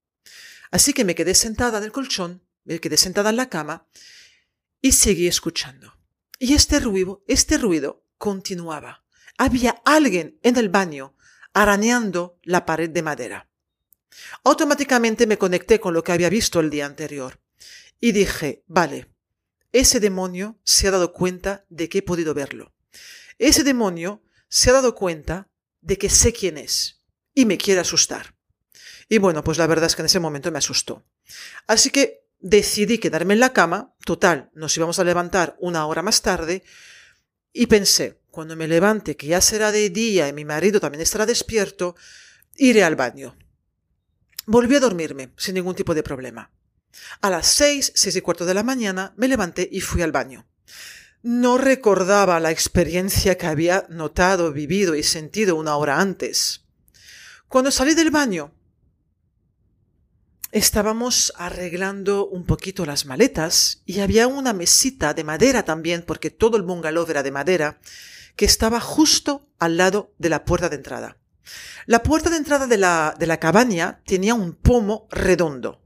Así 0.72 0.92
que 0.92 1.06
me 1.06 1.14
quedé 1.14 1.36
sentada 1.36 1.78
en 1.78 1.84
el 1.84 1.92
colchón, 1.92 2.44
me 2.64 2.80
quedé 2.80 2.98
sentada 2.98 3.30
en 3.30 3.38
la 3.38 3.48
cama 3.48 3.88
y 4.82 4.94
seguí 4.94 5.28
escuchando. 5.28 5.94
Y 6.40 6.56
este 6.56 6.80
ruido, 6.80 7.24
este 7.28 7.60
ruido 7.60 8.05
continuaba. 8.18 9.04
Había 9.38 9.82
alguien 9.86 10.40
en 10.44 10.58
el 10.58 10.70
baño 10.70 11.16
arañando 11.54 12.40
la 12.44 12.66
pared 12.66 12.90
de 12.90 13.02
madera. 13.02 13.50
Automáticamente 14.44 15.28
me 15.28 15.38
conecté 15.38 15.80
con 15.80 15.94
lo 15.94 16.04
que 16.04 16.12
había 16.12 16.30
visto 16.30 16.60
el 16.60 16.70
día 16.70 16.86
anterior 16.86 17.40
y 18.00 18.12
dije, 18.12 18.64
vale, 18.68 19.12
ese 19.72 20.00
demonio 20.00 20.60
se 20.64 20.88
ha 20.88 20.92
dado 20.92 21.12
cuenta 21.12 21.66
de 21.70 21.90
que 21.90 22.00
he 22.00 22.02
podido 22.02 22.34
verlo. 22.34 22.74
Ese 23.38 23.64
demonio 23.64 24.24
se 24.48 24.70
ha 24.70 24.74
dado 24.74 24.96
cuenta 24.96 25.50
de 25.82 25.98
que 25.98 26.10
sé 26.10 26.32
quién 26.32 26.58
es 26.58 27.02
y 27.34 27.46
me 27.46 27.58
quiere 27.58 27.82
asustar. 27.82 28.36
Y 29.10 29.18
bueno, 29.18 29.44
pues 29.44 29.58
la 29.58 29.68
verdad 29.68 29.88
es 29.88 29.96
que 29.96 30.02
en 30.02 30.08
ese 30.08 30.20
momento 30.20 30.52
me 30.52 30.58
asustó. 30.58 31.06
Así 31.68 31.90
que 31.90 32.26
decidí 32.40 32.98
quedarme 32.98 33.34
en 33.34 33.40
la 33.40 33.54
cama, 33.54 33.96
total, 34.06 34.50
nos 34.54 34.76
íbamos 34.78 35.00
a 35.00 35.04
levantar 35.04 35.56
una 35.60 35.86
hora 35.86 36.02
más 36.02 36.22
tarde, 36.22 36.64
y 37.58 37.68
pensé, 37.68 38.20
cuando 38.32 38.58
me 38.58 38.68
levante, 38.68 39.16
que 39.16 39.28
ya 39.28 39.40
será 39.40 39.72
de 39.72 39.90
día 39.90 40.28
y 40.28 40.34
mi 40.34 40.44
marido 40.44 40.82
también 40.82 41.02
estará 41.02 41.26
despierto, 41.26 41.96
iré 42.58 42.84
al 42.84 42.98
baño. 42.98 43.38
Volví 44.46 44.76
a 44.76 44.82
dormirme, 44.82 45.32
sin 45.38 45.56
ningún 45.56 45.74
tipo 45.74 45.96
de 45.96 46.04
problema. 46.04 46.52
A 47.22 47.30
las 47.30 47.48
seis, 47.48 47.94
seis 47.96 48.14
y 48.18 48.22
cuarto 48.22 48.46
de 48.46 48.54
la 48.54 48.64
mañana, 48.64 49.14
me 49.16 49.30
levanté 49.30 49.70
y 49.72 49.80
fui 49.80 50.02
al 50.02 50.12
baño. 50.12 50.46
No 51.24 51.58
recordaba 51.58 52.42
la 52.42 52.52
experiencia 52.52 53.38
que 53.38 53.48
había 53.48 53.88
notado, 53.90 54.52
vivido 54.52 54.94
y 54.94 55.04
sentido 55.04 55.56
una 55.56 55.78
hora 55.78 56.02
antes. 56.02 56.66
Cuando 57.48 57.72
salí 57.72 57.96
del 57.96 58.12
baño, 58.12 58.54
estábamos 60.52 61.34
arreglando 61.38 62.28
un 62.28 62.46
poquito 62.46 62.86
las 62.86 63.06
maletas 63.06 63.82
y 63.86 64.00
había 64.00 64.28
una 64.28 64.54
mesita 64.54 65.14
de 65.14 65.24
madera 65.24 65.64
también, 65.64 66.04
porque 66.06 66.30
todo 66.30 66.58
el 66.58 66.64
bungalow 66.64 67.06
era 67.10 67.24
de 67.24 67.32
madera, 67.32 67.80
que 68.36 68.46
estaba 68.46 68.80
justo 68.80 69.50
al 69.60 69.78
lado 69.78 70.14
de 70.18 70.30
la 70.30 70.46
puerta 70.46 70.70
de 70.70 70.75
entrada. 70.75 71.18
La 71.86 72.04
puerta 72.04 72.30
de 72.30 72.38
entrada 72.38 72.68
de 72.68 72.78
la, 72.78 73.16
de 73.18 73.28
la 73.28 73.40
cabaña 73.40 74.02
tenía 74.06 74.34
un 74.34 74.54
pomo 74.54 75.08
redondo, 75.12 75.82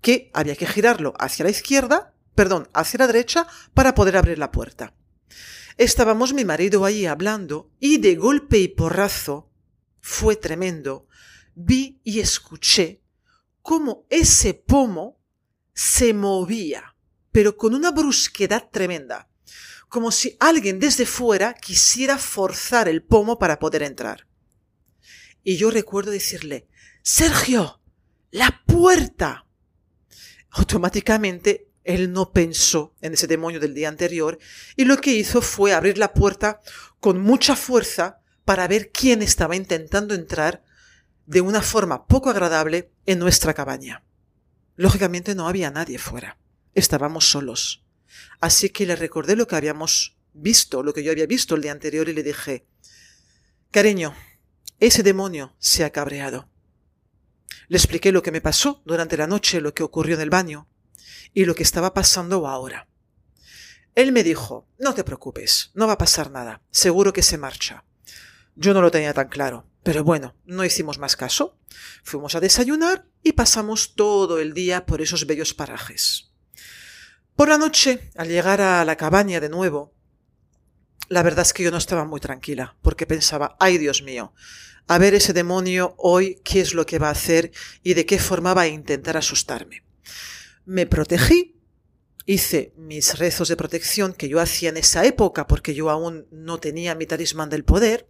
que 0.00 0.30
había 0.34 0.56
que 0.56 0.66
girarlo 0.66 1.14
hacia 1.18 1.44
la 1.44 1.50
izquierda, 1.50 2.14
perdón, 2.34 2.68
hacia 2.72 2.98
la 2.98 3.06
derecha, 3.06 3.46
para 3.74 3.94
poder 3.94 4.16
abrir 4.16 4.38
la 4.38 4.52
puerta. 4.52 4.94
Estábamos 5.76 6.34
mi 6.34 6.44
marido 6.44 6.84
ahí 6.84 7.06
hablando 7.06 7.70
y 7.78 7.98
de 7.98 8.16
golpe 8.16 8.58
y 8.58 8.68
porrazo, 8.68 9.48
fue 10.00 10.34
tremendo, 10.34 11.06
vi 11.54 12.00
y 12.02 12.20
escuché 12.20 13.02
cómo 13.62 14.06
ese 14.10 14.54
pomo 14.54 15.18
se 15.74 16.12
movía, 16.14 16.96
pero 17.32 17.56
con 17.56 17.74
una 17.74 17.90
brusquedad 17.90 18.68
tremenda, 18.70 19.28
como 19.88 20.10
si 20.10 20.36
alguien 20.40 20.80
desde 20.80 21.06
fuera 21.06 21.54
quisiera 21.54 22.18
forzar 22.18 22.88
el 22.88 23.02
pomo 23.02 23.38
para 23.38 23.58
poder 23.58 23.82
entrar. 23.82 24.26
Y 25.42 25.56
yo 25.56 25.70
recuerdo 25.70 26.10
decirle, 26.10 26.68
Sergio, 27.02 27.80
la 28.30 28.62
puerta. 28.66 29.46
Automáticamente 30.50 31.68
él 31.84 32.12
no 32.12 32.32
pensó 32.32 32.94
en 33.00 33.14
ese 33.14 33.26
demonio 33.26 33.60
del 33.60 33.72
día 33.72 33.88
anterior 33.88 34.38
y 34.76 34.84
lo 34.84 34.98
que 34.98 35.12
hizo 35.12 35.40
fue 35.40 35.72
abrir 35.72 35.96
la 35.96 36.12
puerta 36.12 36.60
con 37.00 37.20
mucha 37.20 37.56
fuerza 37.56 38.20
para 38.44 38.68
ver 38.68 38.90
quién 38.90 39.22
estaba 39.22 39.56
intentando 39.56 40.14
entrar 40.14 40.62
de 41.28 41.42
una 41.42 41.60
forma 41.60 42.06
poco 42.06 42.30
agradable 42.30 42.90
en 43.04 43.18
nuestra 43.18 43.52
cabaña. 43.52 44.02
Lógicamente 44.76 45.34
no 45.34 45.46
había 45.46 45.70
nadie 45.70 45.98
fuera. 45.98 46.38
Estábamos 46.72 47.28
solos. 47.28 47.84
Así 48.40 48.70
que 48.70 48.86
le 48.86 48.96
recordé 48.96 49.36
lo 49.36 49.46
que 49.46 49.54
habíamos 49.54 50.16
visto, 50.32 50.82
lo 50.82 50.94
que 50.94 51.02
yo 51.02 51.12
había 51.12 51.26
visto 51.26 51.54
el 51.54 51.60
día 51.60 51.72
anterior 51.72 52.08
y 52.08 52.14
le 52.14 52.22
dije, 52.22 52.66
Cariño, 53.70 54.14
ese 54.80 55.02
demonio 55.02 55.54
se 55.58 55.84
ha 55.84 55.90
cabreado. 55.90 56.48
Le 57.68 57.76
expliqué 57.76 58.10
lo 58.10 58.22
que 58.22 58.32
me 58.32 58.40
pasó 58.40 58.80
durante 58.86 59.18
la 59.18 59.26
noche, 59.26 59.60
lo 59.60 59.74
que 59.74 59.82
ocurrió 59.82 60.14
en 60.14 60.22
el 60.22 60.30
baño 60.30 60.66
y 61.34 61.44
lo 61.44 61.54
que 61.54 61.62
estaba 61.62 61.92
pasando 61.92 62.48
ahora. 62.48 62.88
Él 63.94 64.12
me 64.12 64.22
dijo, 64.22 64.66
no 64.78 64.94
te 64.94 65.04
preocupes, 65.04 65.72
no 65.74 65.86
va 65.86 65.92
a 65.92 65.98
pasar 65.98 66.30
nada, 66.30 66.62
seguro 66.70 67.12
que 67.12 67.22
se 67.22 67.36
marcha. 67.36 67.84
Yo 68.56 68.72
no 68.72 68.80
lo 68.80 68.90
tenía 68.90 69.12
tan 69.12 69.28
claro. 69.28 69.67
Pero 69.82 70.04
bueno, 70.04 70.34
no 70.44 70.64
hicimos 70.64 70.98
más 70.98 71.16
caso. 71.16 71.58
Fuimos 72.02 72.34
a 72.34 72.40
desayunar 72.40 73.06
y 73.22 73.32
pasamos 73.32 73.94
todo 73.94 74.38
el 74.38 74.52
día 74.52 74.86
por 74.86 75.00
esos 75.00 75.26
bellos 75.26 75.54
parajes. 75.54 76.30
Por 77.36 77.48
la 77.48 77.58
noche, 77.58 78.10
al 78.16 78.28
llegar 78.28 78.60
a 78.60 78.84
la 78.84 78.96
cabaña 78.96 79.40
de 79.40 79.48
nuevo, 79.48 79.94
la 81.08 81.22
verdad 81.22 81.46
es 81.46 81.52
que 81.52 81.62
yo 81.62 81.70
no 81.70 81.78
estaba 81.78 82.04
muy 82.04 82.20
tranquila, 82.20 82.76
porque 82.82 83.06
pensaba, 83.06 83.56
ay 83.60 83.78
Dios 83.78 84.02
mío, 84.02 84.34
a 84.88 84.98
ver 84.98 85.14
ese 85.14 85.32
demonio 85.32 85.94
hoy 85.98 86.40
qué 86.44 86.60
es 86.60 86.74
lo 86.74 86.84
que 86.84 86.98
va 86.98 87.08
a 87.08 87.12
hacer 87.12 87.52
y 87.82 87.94
de 87.94 88.06
qué 88.06 88.18
forma 88.18 88.54
va 88.54 88.62
a 88.62 88.68
intentar 88.68 89.16
asustarme. 89.16 89.84
Me 90.64 90.86
protegí, 90.86 91.56
hice 92.26 92.74
mis 92.76 93.18
rezos 93.18 93.48
de 93.48 93.56
protección 93.56 94.12
que 94.12 94.28
yo 94.28 94.40
hacía 94.40 94.70
en 94.70 94.76
esa 94.76 95.04
época, 95.04 95.46
porque 95.46 95.74
yo 95.74 95.90
aún 95.90 96.26
no 96.30 96.58
tenía 96.58 96.94
mi 96.94 97.06
talismán 97.06 97.50
del 97.50 97.64
poder, 97.64 98.08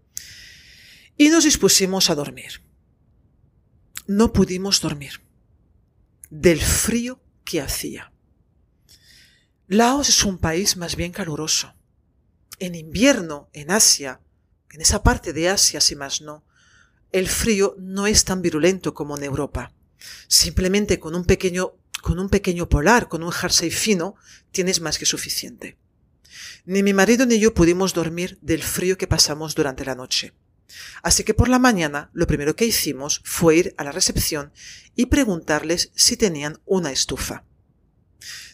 y 1.19 1.29
nos 1.29 1.45
dispusimos 1.45 2.09
a 2.09 2.15
dormir. 2.15 2.63
No 4.07 4.33
pudimos 4.33 4.81
dormir 4.81 5.21
del 6.31 6.61
frío 6.61 7.21
que 7.45 7.61
hacía. 7.61 8.13
Laos 9.67 10.09
es 10.09 10.25
un 10.25 10.39
país 10.39 10.77
más 10.77 10.97
bien 10.97 11.13
caluroso. 11.13 11.75
En 12.59 12.75
invierno, 12.75 13.51
en 13.53 13.71
Asia, 13.71 14.21
en 14.71 14.81
esa 14.81 15.03
parte 15.03 15.33
de 15.33 15.49
Asia, 15.49 15.81
si 15.81 15.97
más 15.97 16.21
no, 16.21 16.45
el 17.11 17.29
frío 17.29 17.75
no 17.79 18.07
es 18.07 18.25
tan 18.25 18.41
virulento 18.41 18.95
como 18.95 19.17
en 19.17 19.25
Europa. 19.25 19.73
Simplemente 20.29 21.01
con 21.01 21.15
un 21.15 21.25
pequeño, 21.25 21.75
con 22.01 22.19
un 22.19 22.29
pequeño 22.29 22.69
polar, 22.69 23.09
con 23.09 23.23
un 23.23 23.33
jersey 23.33 23.71
fino, 23.71 24.15
tienes 24.53 24.81
más 24.81 24.99
que 24.99 25.07
suficiente. 25.07 25.77
Ni 26.65 26.83
mi 26.83 26.93
marido 26.93 27.27
ni 27.27 27.41
yo 27.41 27.55
pudimos 27.55 27.93
dormir 27.93 28.39
del 28.41 28.63
frío 28.63 28.97
que 28.97 29.07
pasamos 29.07 29.55
durante 29.55 29.85
la 29.85 29.95
noche. 29.95 30.33
Así 31.03 31.25
que 31.25 31.35
por 31.35 31.49
la 31.49 31.59
mañana 31.59 32.11
lo 32.13 32.27
primero 32.27 32.57
que 32.57 32.67
hicimos 32.67 33.23
fue 33.25 33.57
ir 33.57 33.75
a 33.79 33.85
la 33.85 33.93
recepción 33.93 34.53
y 34.95 35.07
preguntarles 35.07 35.91
si 35.95 36.17
tenían 36.17 36.61
una 36.67 36.93
estufa. 36.93 37.45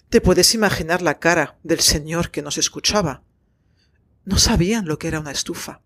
Te 0.09 0.21
puedes 0.21 0.55
imaginar 0.55 1.03
la 1.03 1.19
cara 1.19 1.59
del 1.63 1.81
señor 1.81 2.31
que 2.31 2.43
nos 2.43 2.59
escuchaba. 2.59 3.25
No 4.25 4.39
sabían 4.39 4.87
lo 4.87 4.99
que 4.99 5.09
era 5.09 5.21
una 5.21 5.33
estufa. 5.33 5.83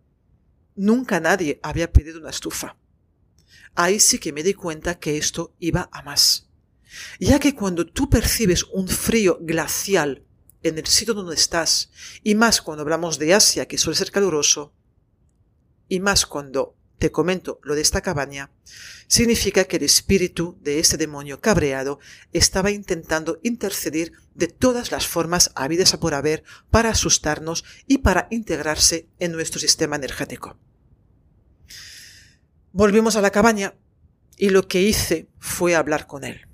Nunca 0.76 1.18
nadie 1.18 1.58
había 1.62 1.92
pedido 1.92 2.20
una 2.20 2.30
estufa. 2.30 2.76
Ahí 3.74 4.00
sí 4.00 4.18
que 4.18 4.32
me 4.32 4.42
di 4.42 4.54
cuenta 4.54 4.98
que 4.98 5.16
esto 5.16 5.54
iba 5.58 5.88
a 5.92 6.02
más. 6.02 6.48
Ya 7.18 7.38
que 7.38 7.54
cuando 7.54 7.86
tú 7.86 8.08
percibes 8.10 8.64
un 8.64 8.88
frío 8.88 9.38
glacial 9.40 10.24
en 10.62 10.78
el 10.78 10.86
sitio 10.86 11.14
donde 11.14 11.34
estás, 11.34 11.90
y 12.22 12.34
más 12.34 12.60
cuando 12.60 12.82
hablamos 12.82 13.18
de 13.18 13.34
Asia, 13.34 13.66
que 13.66 13.78
suele 13.78 13.96
ser 13.96 14.10
caluroso, 14.10 14.74
y 15.88 16.00
más 16.00 16.26
cuando 16.26 16.76
te 16.98 17.12
comento 17.12 17.60
lo 17.62 17.74
de 17.74 17.80
esta 17.80 18.00
cabaña, 18.00 18.50
significa 19.06 19.64
que 19.64 19.76
el 19.76 19.84
espíritu 19.84 20.58
de 20.60 20.80
ese 20.80 20.96
demonio 20.96 21.40
cabreado 21.40 22.00
estaba 22.32 22.70
intentando 22.70 23.38
interceder 23.42 24.12
de 24.34 24.48
todas 24.48 24.90
las 24.90 25.06
formas 25.06 25.52
habidas 25.54 25.94
a 25.94 26.00
por 26.00 26.14
haber 26.14 26.42
para 26.70 26.90
asustarnos 26.90 27.64
y 27.86 27.98
para 27.98 28.26
integrarse 28.30 29.08
en 29.18 29.32
nuestro 29.32 29.60
sistema 29.60 29.96
energético. 29.96 30.58
Volvimos 32.72 33.16
a 33.16 33.20
la 33.20 33.30
cabaña 33.30 33.74
y 34.36 34.50
lo 34.50 34.66
que 34.68 34.82
hice 34.82 35.28
fue 35.38 35.74
hablar 35.74 36.06
con 36.06 36.24
él. 36.24 36.46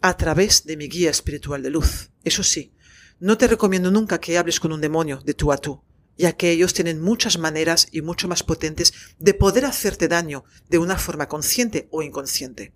A 0.00 0.16
través 0.16 0.64
de 0.66 0.76
mi 0.76 0.88
guía 0.88 1.10
espiritual 1.10 1.62
de 1.62 1.70
luz. 1.70 2.10
Eso 2.24 2.42
sí, 2.42 2.74
no 3.20 3.38
te 3.38 3.46
recomiendo 3.46 3.90
nunca 3.90 4.20
que 4.20 4.36
hables 4.36 4.60
con 4.60 4.72
un 4.72 4.80
demonio 4.80 5.20
de 5.24 5.34
tú 5.34 5.52
a 5.52 5.56
tú, 5.56 5.82
ya 6.16 6.32
que 6.32 6.50
ellos 6.50 6.74
tienen 6.74 7.00
muchas 7.00 7.38
maneras 7.38 7.88
y 7.90 8.02
mucho 8.02 8.28
más 8.28 8.42
potentes 8.42 8.92
de 9.18 9.34
poder 9.34 9.64
hacerte 9.64 10.08
daño 10.08 10.44
de 10.68 10.78
una 10.78 10.98
forma 10.98 11.28
consciente 11.28 11.88
o 11.90 12.02
inconsciente. 12.02 12.72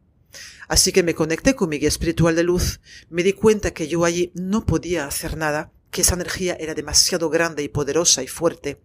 Así 0.68 0.92
que 0.92 1.02
me 1.02 1.14
conecté 1.14 1.54
con 1.54 1.70
mi 1.70 1.78
guía 1.78 1.88
espiritual 1.88 2.36
de 2.36 2.42
luz, 2.42 2.80
me 3.08 3.22
di 3.22 3.32
cuenta 3.32 3.72
que 3.72 3.88
yo 3.88 4.04
allí 4.04 4.32
no 4.34 4.66
podía 4.66 5.06
hacer 5.06 5.36
nada, 5.36 5.72
que 5.90 6.02
esa 6.02 6.14
energía 6.14 6.56
era 6.60 6.74
demasiado 6.74 7.30
grande 7.30 7.62
y 7.62 7.68
poderosa 7.68 8.22
y 8.22 8.28
fuerte, 8.28 8.80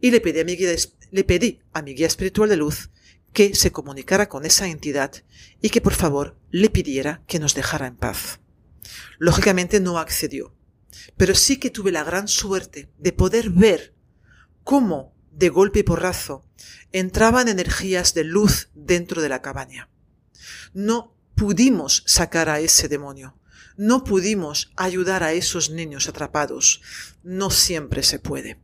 y 0.00 0.10
le 0.10 0.20
pedí 0.20 0.40
a 0.40 0.44
mi 0.44 0.56
guía, 0.56 0.74
le 1.10 1.24
pedí 1.24 1.60
a 1.72 1.82
mi 1.82 1.94
guía 1.94 2.06
espiritual 2.06 2.50
de 2.50 2.56
luz 2.56 2.90
que 3.32 3.54
se 3.54 3.70
comunicara 3.70 4.28
con 4.28 4.46
esa 4.46 4.68
entidad 4.68 5.12
y 5.60 5.70
que 5.70 5.80
por 5.80 5.92
favor 5.92 6.38
le 6.50 6.70
pidiera 6.70 7.22
que 7.26 7.38
nos 7.38 7.54
dejara 7.54 7.86
en 7.86 7.96
paz. 7.96 8.40
Lógicamente 9.18 9.80
no 9.80 9.98
accedió, 9.98 10.55
pero 11.16 11.34
sí 11.34 11.58
que 11.58 11.70
tuve 11.70 11.92
la 11.92 12.04
gran 12.04 12.28
suerte 12.28 12.90
de 12.98 13.12
poder 13.12 13.50
ver 13.50 13.94
cómo, 14.64 15.14
de 15.30 15.48
golpe 15.48 15.80
y 15.80 15.82
porrazo, 15.82 16.44
entraban 16.92 17.48
energías 17.48 18.14
de 18.14 18.24
luz 18.24 18.70
dentro 18.74 19.22
de 19.22 19.28
la 19.28 19.42
cabaña. 19.42 19.90
No 20.72 21.14
pudimos 21.34 22.02
sacar 22.06 22.48
a 22.48 22.60
ese 22.60 22.88
demonio, 22.88 23.38
no 23.76 24.04
pudimos 24.04 24.72
ayudar 24.76 25.22
a 25.22 25.32
esos 25.32 25.70
niños 25.70 26.08
atrapados, 26.08 26.80
no 27.22 27.50
siempre 27.50 28.02
se 28.02 28.18
puede. 28.18 28.58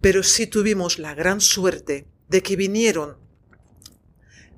Pero 0.00 0.22
sí 0.22 0.46
tuvimos 0.46 0.98
la 0.98 1.14
gran 1.14 1.40
suerte 1.40 2.06
de 2.28 2.42
que 2.42 2.56
vinieron 2.56 3.16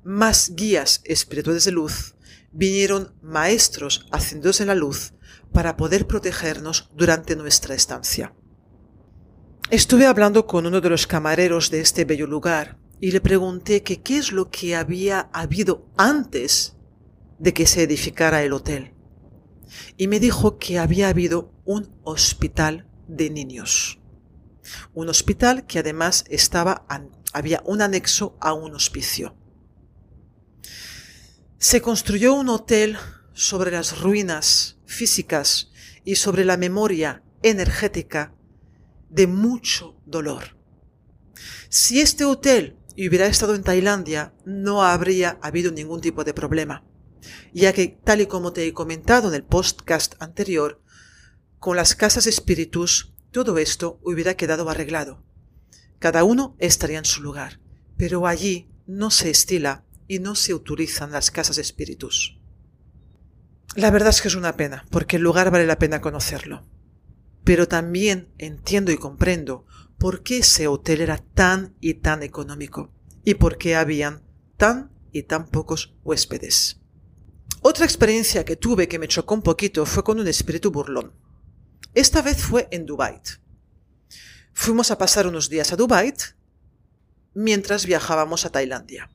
más 0.03 0.53
guías 0.55 1.01
espirituales 1.05 1.65
de 1.65 1.71
luz, 1.71 2.15
vinieron 2.51 3.15
maestros 3.21 4.05
en 4.59 4.67
la 4.67 4.75
luz 4.75 5.13
para 5.51 5.77
poder 5.77 6.07
protegernos 6.07 6.89
durante 6.95 7.35
nuestra 7.35 7.75
estancia. 7.75 8.33
Estuve 9.71 10.07
hablando 10.07 10.47
con 10.47 10.65
uno 10.65 10.81
de 10.81 10.89
los 10.89 11.05
camareros 11.05 11.69
de 11.69 11.81
este 11.81 12.05
bello 12.05 12.25
lugar 12.25 12.77
y 12.99 13.11
le 13.11 13.21
pregunté 13.21 13.83
que 13.83 14.01
qué 14.01 14.17
es 14.17 14.31
lo 14.31 14.49
que 14.49 14.75
había 14.75 15.29
habido 15.31 15.85
antes 15.95 16.75
de 17.37 17.53
que 17.53 17.67
se 17.67 17.83
edificara 17.83 18.43
el 18.43 18.53
hotel. 18.53 18.93
Y 19.95 20.07
me 20.07 20.19
dijo 20.19 20.57
que 20.57 20.79
había 20.79 21.09
habido 21.09 21.53
un 21.65 21.95
hospital 22.03 22.87
de 23.07 23.29
niños. 23.29 23.99
Un 24.93 25.09
hospital 25.09 25.65
que 25.65 25.79
además 25.79 26.25
estaba, 26.29 26.85
había 27.31 27.61
un 27.65 27.81
anexo 27.81 28.35
a 28.41 28.53
un 28.53 28.73
hospicio. 28.73 29.35
Se 31.59 31.81
construyó 31.81 32.33
un 32.33 32.49
hotel 32.49 32.97
sobre 33.33 33.71
las 33.71 33.99
ruinas 33.99 34.78
físicas 34.89 35.71
y 36.03 36.15
sobre 36.15 36.43
la 36.43 36.57
memoria 36.57 37.23
energética 37.43 38.33
de 39.09 39.27
mucho 39.27 39.95
dolor. 40.05 40.57
Si 41.69 42.01
este 42.01 42.25
hotel 42.25 42.77
hubiera 42.95 43.27
estado 43.27 43.55
en 43.55 43.63
Tailandia, 43.63 44.33
no 44.45 44.83
habría 44.83 45.37
habido 45.41 45.71
ningún 45.71 46.01
tipo 46.01 46.23
de 46.23 46.33
problema, 46.33 46.83
ya 47.53 47.71
que, 47.71 47.99
tal 48.03 48.21
y 48.21 48.25
como 48.25 48.51
te 48.51 48.65
he 48.65 48.73
comentado 48.73 49.29
en 49.29 49.35
el 49.35 49.43
podcast 49.43 50.15
anterior, 50.19 50.81
con 51.59 51.75
las 51.77 51.95
casas 51.95 52.27
espíritus, 52.27 53.13
todo 53.31 53.57
esto 53.57 53.99
hubiera 54.03 54.35
quedado 54.35 54.69
arreglado. 54.69 55.23
Cada 55.99 56.23
uno 56.23 56.55
estaría 56.59 56.97
en 56.97 57.05
su 57.05 57.21
lugar, 57.21 57.59
pero 57.95 58.25
allí 58.25 58.69
no 58.87 59.11
se 59.11 59.29
estila 59.29 59.85
y 60.07 60.19
no 60.19 60.33
se 60.33 60.53
utilizan 60.53 61.11
las 61.11 61.29
casas 61.29 61.57
espíritus. 61.57 62.38
La 63.75 63.91
verdad 63.91 64.09
es 64.09 64.21
que 64.21 64.27
es 64.27 64.35
una 64.35 64.57
pena, 64.57 64.85
porque 64.89 65.17
el 65.17 65.21
lugar 65.21 65.51
vale 65.51 65.65
la 65.65 65.77
pena 65.77 66.01
conocerlo. 66.01 66.65
Pero 67.43 67.67
también 67.67 68.33
entiendo 68.37 68.91
y 68.91 68.97
comprendo 68.97 69.65
por 69.97 70.23
qué 70.23 70.39
ese 70.39 70.67
hotel 70.67 71.01
era 71.01 71.17
tan 71.17 71.75
y 71.79 71.95
tan 71.95 72.23
económico 72.23 72.91
y 73.23 73.35
por 73.35 73.57
qué 73.57 73.75
habían 73.75 74.23
tan 74.57 74.91
y 75.11 75.23
tan 75.23 75.47
pocos 75.47 75.95
huéspedes. 76.03 76.79
Otra 77.61 77.85
experiencia 77.85 78.45
que 78.45 78.55
tuve 78.55 78.87
que 78.87 78.99
me 78.99 79.07
chocó 79.07 79.35
un 79.35 79.41
poquito 79.41 79.85
fue 79.85 80.03
con 80.03 80.19
un 80.19 80.27
espíritu 80.27 80.71
burlón. 80.71 81.13
Esta 81.93 82.21
vez 82.21 82.41
fue 82.41 82.67
en 82.71 82.85
Dubai. 82.85 83.21
Fuimos 84.53 84.91
a 84.91 84.97
pasar 84.97 85.27
unos 85.27 85.49
días 85.49 85.71
a 85.73 85.75
Dubai 85.75 86.13
mientras 87.33 87.85
viajábamos 87.85 88.45
a 88.45 88.51
Tailandia. 88.51 89.09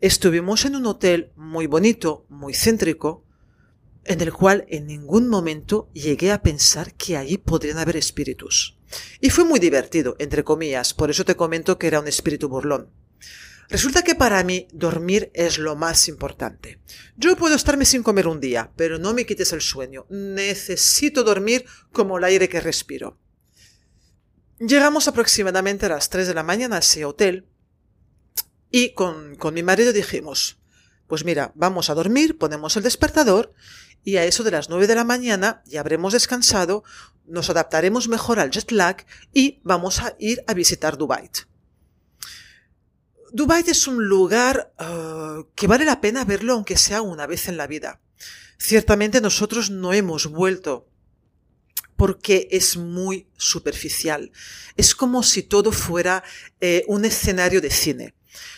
Estuvimos 0.00 0.64
en 0.64 0.76
un 0.76 0.86
hotel 0.86 1.32
muy 1.36 1.66
bonito, 1.66 2.26
muy 2.28 2.54
céntrico, 2.54 3.24
en 4.04 4.20
el 4.20 4.32
cual 4.32 4.64
en 4.68 4.86
ningún 4.86 5.28
momento 5.28 5.90
llegué 5.92 6.32
a 6.32 6.42
pensar 6.42 6.94
que 6.94 7.16
allí 7.16 7.38
podrían 7.38 7.78
haber 7.78 7.96
espíritus. 7.96 8.78
Y 9.20 9.30
fue 9.30 9.44
muy 9.44 9.60
divertido, 9.60 10.16
entre 10.18 10.44
comillas, 10.44 10.94
por 10.94 11.10
eso 11.10 11.24
te 11.24 11.36
comento 11.36 11.78
que 11.78 11.86
era 11.86 12.00
un 12.00 12.08
espíritu 12.08 12.48
burlón. 12.48 12.90
Resulta 13.68 14.02
que 14.02 14.16
para 14.16 14.42
mí 14.42 14.66
dormir 14.72 15.30
es 15.32 15.58
lo 15.58 15.76
más 15.76 16.08
importante. 16.08 16.80
Yo 17.16 17.36
puedo 17.36 17.54
estarme 17.54 17.84
sin 17.84 18.02
comer 18.02 18.26
un 18.26 18.40
día, 18.40 18.72
pero 18.74 18.98
no 18.98 19.14
me 19.14 19.24
quites 19.24 19.52
el 19.52 19.60
sueño. 19.60 20.06
Necesito 20.10 21.22
dormir 21.22 21.64
como 21.92 22.18
el 22.18 22.24
aire 22.24 22.48
que 22.48 22.60
respiro. 22.60 23.16
Llegamos 24.58 25.06
aproximadamente 25.06 25.86
a 25.86 25.90
las 25.90 26.10
3 26.10 26.26
de 26.26 26.34
la 26.34 26.42
mañana 26.42 26.76
a 26.76 26.78
ese 26.80 27.04
hotel 27.04 27.46
y 28.72 28.92
con, 28.92 29.36
con 29.36 29.54
mi 29.54 29.62
marido 29.62 29.92
dijimos, 29.92 30.60
pues 31.06 31.24
mira, 31.24 31.52
vamos 31.54 31.90
a 31.90 31.94
dormir, 31.94 32.38
ponemos 32.38 32.76
el 32.76 32.82
despertador 32.82 33.54
y 34.04 34.16
a 34.16 34.24
eso 34.24 34.44
de 34.44 34.50
las 34.50 34.68
9 34.68 34.86
de 34.86 34.94
la 34.94 35.04
mañana 35.04 35.62
ya 35.66 35.80
habremos 35.80 36.12
descansado, 36.12 36.84
nos 37.26 37.50
adaptaremos 37.50 38.08
mejor 38.08 38.40
al 38.40 38.50
jet 38.50 38.70
lag 38.72 39.04
y 39.32 39.60
vamos 39.62 40.00
a 40.00 40.16
ir 40.18 40.42
a 40.46 40.54
visitar 40.54 40.96
Dubai. 40.96 41.30
Dubai 43.32 43.62
es 43.66 43.86
un 43.86 44.08
lugar 44.08 44.72
uh, 44.80 45.44
que 45.54 45.68
vale 45.68 45.84
la 45.84 46.00
pena 46.00 46.24
verlo 46.24 46.54
aunque 46.54 46.76
sea 46.76 47.02
una 47.02 47.26
vez 47.26 47.48
en 47.48 47.56
la 47.56 47.66
vida. 47.66 48.00
Ciertamente 48.58 49.20
nosotros 49.20 49.70
no 49.70 49.92
hemos 49.92 50.26
vuelto 50.26 50.88
porque 51.96 52.48
es 52.50 52.76
muy 52.76 53.28
superficial. 53.36 54.32
Es 54.76 54.94
como 54.94 55.22
si 55.22 55.42
todo 55.42 55.70
fuera 55.70 56.24
eh, 56.60 56.84
un 56.88 57.04
escenario 57.04 57.60
de 57.60 57.70
cine. 57.70 58.14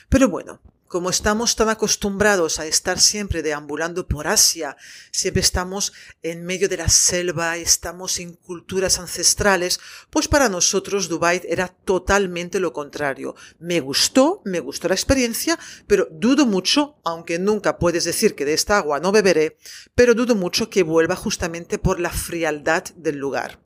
Pero 0.08 0.28
bueno, 0.28 0.60
como 0.92 1.08
estamos 1.08 1.56
tan 1.56 1.70
acostumbrados 1.70 2.58
a 2.58 2.66
estar 2.66 3.00
siempre 3.00 3.40
deambulando 3.40 4.06
por 4.06 4.28
Asia, 4.28 4.76
siempre 5.10 5.40
estamos 5.40 5.94
en 6.22 6.44
medio 6.44 6.68
de 6.68 6.76
la 6.76 6.90
selva, 6.90 7.56
estamos 7.56 8.18
en 8.18 8.34
culturas 8.34 8.98
ancestrales, 8.98 9.80
pues 10.10 10.28
para 10.28 10.50
nosotros 10.50 11.08
Dubai 11.08 11.40
era 11.48 11.68
totalmente 11.68 12.60
lo 12.60 12.74
contrario. 12.74 13.34
Me 13.58 13.80
gustó, 13.80 14.42
me 14.44 14.60
gustó 14.60 14.88
la 14.88 14.94
experiencia, 14.94 15.58
pero 15.86 16.08
dudo 16.10 16.44
mucho, 16.44 16.96
aunque 17.04 17.38
nunca 17.38 17.78
puedes 17.78 18.04
decir 18.04 18.34
que 18.34 18.44
de 18.44 18.52
esta 18.52 18.76
agua 18.76 19.00
no 19.00 19.12
beberé, 19.12 19.56
pero 19.94 20.14
dudo 20.14 20.34
mucho 20.34 20.68
que 20.68 20.82
vuelva 20.82 21.16
justamente 21.16 21.78
por 21.78 22.00
la 22.00 22.10
frialdad 22.10 22.84
del 22.96 23.16
lugar. 23.16 23.60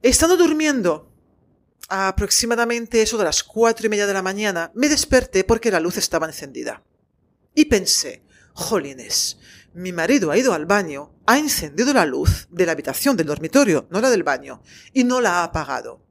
Estando 0.00 0.38
durmiendo 0.38 1.12
aproximadamente 1.88 3.00
eso 3.02 3.18
de 3.18 3.24
las 3.24 3.42
cuatro 3.42 3.86
y 3.86 3.88
media 3.90 4.06
de 4.06 4.12
la 4.12 4.22
mañana, 4.22 4.70
me 4.74 4.88
desperté 4.88 5.44
porque 5.44 5.70
la 5.70 5.80
luz 5.80 5.96
estaba 5.96 6.26
encendida. 6.26 6.82
Y 7.54 7.64
pensé, 7.64 8.22
jolines, 8.52 9.38
mi 9.74 9.92
marido 9.92 10.30
ha 10.30 10.38
ido 10.38 10.52
al 10.52 10.66
baño, 10.66 11.14
ha 11.26 11.38
encendido 11.38 11.92
la 11.92 12.04
luz 12.04 12.46
de 12.50 12.66
la 12.66 12.72
habitación 12.72 13.16
del 13.16 13.26
dormitorio, 13.26 13.86
no 13.90 14.00
la 14.00 14.10
del 14.10 14.22
baño, 14.22 14.62
y 14.92 15.04
no 15.04 15.20
la 15.20 15.40
ha 15.40 15.44
apagado. 15.44 16.04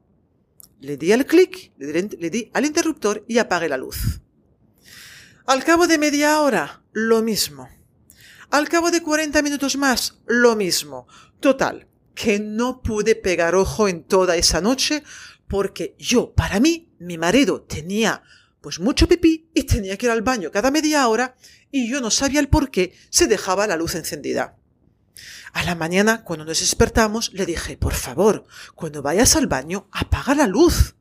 Le 0.80 0.96
di 0.96 1.12
al 1.12 1.26
clic, 1.26 1.72
le 1.78 2.30
di 2.30 2.50
al 2.52 2.64
interruptor 2.64 3.24
y 3.26 3.38
apagué 3.38 3.68
la 3.68 3.76
luz. 3.76 4.20
Al 5.46 5.64
cabo 5.64 5.86
de 5.86 5.98
media 5.98 6.40
hora, 6.40 6.82
lo 6.92 7.22
mismo. 7.22 7.68
Al 8.50 8.68
cabo 8.68 8.90
de 8.90 9.02
40 9.02 9.42
minutos 9.42 9.76
más, 9.76 10.18
lo 10.26 10.56
mismo. 10.56 11.06
Total, 11.40 11.88
que 12.14 12.38
no 12.38 12.82
pude 12.82 13.14
pegar 13.14 13.54
ojo 13.54 13.88
en 13.88 14.02
toda 14.02 14.36
esa 14.36 14.60
noche 14.60 15.02
porque 15.48 15.96
yo, 15.98 16.32
para 16.34 16.60
mí, 16.60 16.92
mi 16.98 17.18
marido 17.18 17.62
tenía 17.62 18.22
pues 18.60 18.80
mucho 18.80 19.08
pipí 19.08 19.50
y 19.54 19.62
tenía 19.64 19.96
que 19.96 20.06
ir 20.06 20.12
al 20.12 20.22
baño 20.22 20.50
cada 20.50 20.70
media 20.70 21.08
hora 21.08 21.36
y 21.70 21.88
yo 21.88 22.00
no 22.00 22.10
sabía 22.10 22.40
el 22.40 22.48
por 22.48 22.70
qué 22.70 22.94
se 23.10 23.26
dejaba 23.26 23.66
la 23.66 23.76
luz 23.76 23.94
encendida. 23.94 24.56
A 25.52 25.64
la 25.64 25.74
mañana, 25.74 26.24
cuando 26.24 26.44
nos 26.44 26.60
despertamos, 26.60 27.32
le 27.32 27.46
dije, 27.46 27.76
por 27.76 27.94
favor, 27.94 28.44
cuando 28.74 29.02
vayas 29.02 29.36
al 29.36 29.46
baño, 29.46 29.88
apaga 29.92 30.34
la 30.34 30.46
luz. 30.46 30.94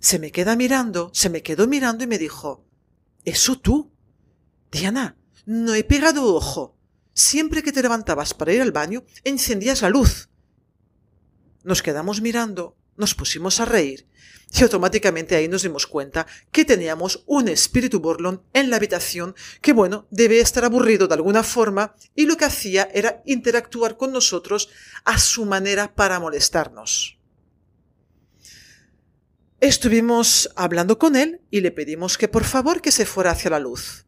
Se 0.00 0.18
me 0.18 0.32
queda 0.32 0.56
mirando, 0.56 1.10
se 1.14 1.30
me 1.30 1.42
quedó 1.42 1.66
mirando 1.66 2.04
y 2.04 2.06
me 2.06 2.18
dijo, 2.18 2.66
¿eso 3.24 3.58
tú? 3.58 3.92
Diana, 4.70 5.16
no 5.46 5.74
he 5.74 5.84
pegado 5.84 6.34
ojo. 6.34 6.76
Siempre 7.14 7.62
que 7.62 7.72
te 7.72 7.82
levantabas 7.82 8.34
para 8.34 8.52
ir 8.52 8.60
al 8.60 8.72
baño, 8.72 9.04
encendías 9.22 9.82
la 9.82 9.90
luz. 9.90 10.28
Nos 11.62 11.82
quedamos 11.82 12.20
mirando 12.20 12.76
nos 12.96 13.14
pusimos 13.14 13.60
a 13.60 13.64
reír 13.64 14.06
y 14.52 14.62
automáticamente 14.62 15.34
ahí 15.34 15.48
nos 15.48 15.62
dimos 15.62 15.86
cuenta 15.86 16.26
que 16.52 16.64
teníamos 16.64 17.24
un 17.26 17.48
espíritu 17.48 18.00
burlón 18.00 18.42
en 18.52 18.70
la 18.70 18.76
habitación 18.76 19.34
que, 19.60 19.72
bueno, 19.72 20.06
debe 20.10 20.40
estar 20.40 20.64
aburrido 20.64 21.08
de 21.08 21.14
alguna 21.14 21.42
forma 21.42 21.94
y 22.14 22.26
lo 22.26 22.36
que 22.36 22.44
hacía 22.44 22.88
era 22.92 23.22
interactuar 23.26 23.96
con 23.96 24.12
nosotros 24.12 24.68
a 25.04 25.18
su 25.18 25.44
manera 25.44 25.94
para 25.94 26.20
molestarnos. 26.20 27.18
Estuvimos 29.60 30.50
hablando 30.56 30.98
con 30.98 31.16
él 31.16 31.40
y 31.50 31.60
le 31.60 31.72
pedimos 31.72 32.18
que 32.18 32.28
por 32.28 32.44
favor 32.44 32.80
que 32.80 32.92
se 32.92 33.06
fuera 33.06 33.30
hacia 33.30 33.50
la 33.50 33.58
luz 33.58 34.03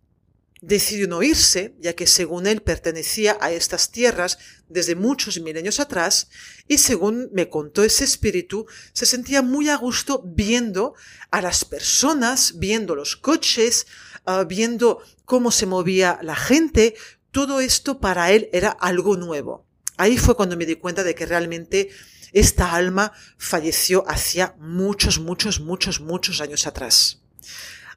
decidió 0.66 1.06
no 1.06 1.22
irse, 1.22 1.76
ya 1.78 1.94
que 1.94 2.08
según 2.08 2.48
él 2.48 2.60
pertenecía 2.60 3.38
a 3.40 3.52
estas 3.52 3.92
tierras 3.92 4.38
desde 4.68 4.96
muchos 4.96 5.40
milenios 5.40 5.78
atrás, 5.78 6.28
y 6.66 6.78
según 6.78 7.30
me 7.32 7.48
contó 7.48 7.84
ese 7.84 8.02
espíritu, 8.02 8.66
se 8.92 9.06
sentía 9.06 9.42
muy 9.42 9.68
a 9.68 9.76
gusto 9.76 10.22
viendo 10.26 10.94
a 11.30 11.40
las 11.40 11.64
personas, 11.64 12.58
viendo 12.58 12.96
los 12.96 13.14
coches, 13.14 13.86
ah, 14.24 14.42
viendo 14.42 15.00
cómo 15.24 15.52
se 15.52 15.66
movía 15.66 16.18
la 16.22 16.34
gente, 16.34 16.96
todo 17.30 17.60
esto 17.60 18.00
para 18.00 18.32
él 18.32 18.48
era 18.52 18.70
algo 18.70 19.16
nuevo. 19.16 19.64
Ahí 19.96 20.18
fue 20.18 20.34
cuando 20.34 20.56
me 20.56 20.66
di 20.66 20.74
cuenta 20.74 21.04
de 21.04 21.14
que 21.14 21.26
realmente 21.26 21.90
esta 22.32 22.74
alma 22.74 23.12
falleció 23.38 24.04
hacía 24.08 24.56
muchos, 24.58 25.20
muchos, 25.20 25.60
muchos, 25.60 26.00
muchos 26.00 26.40
años 26.40 26.66
atrás. 26.66 27.22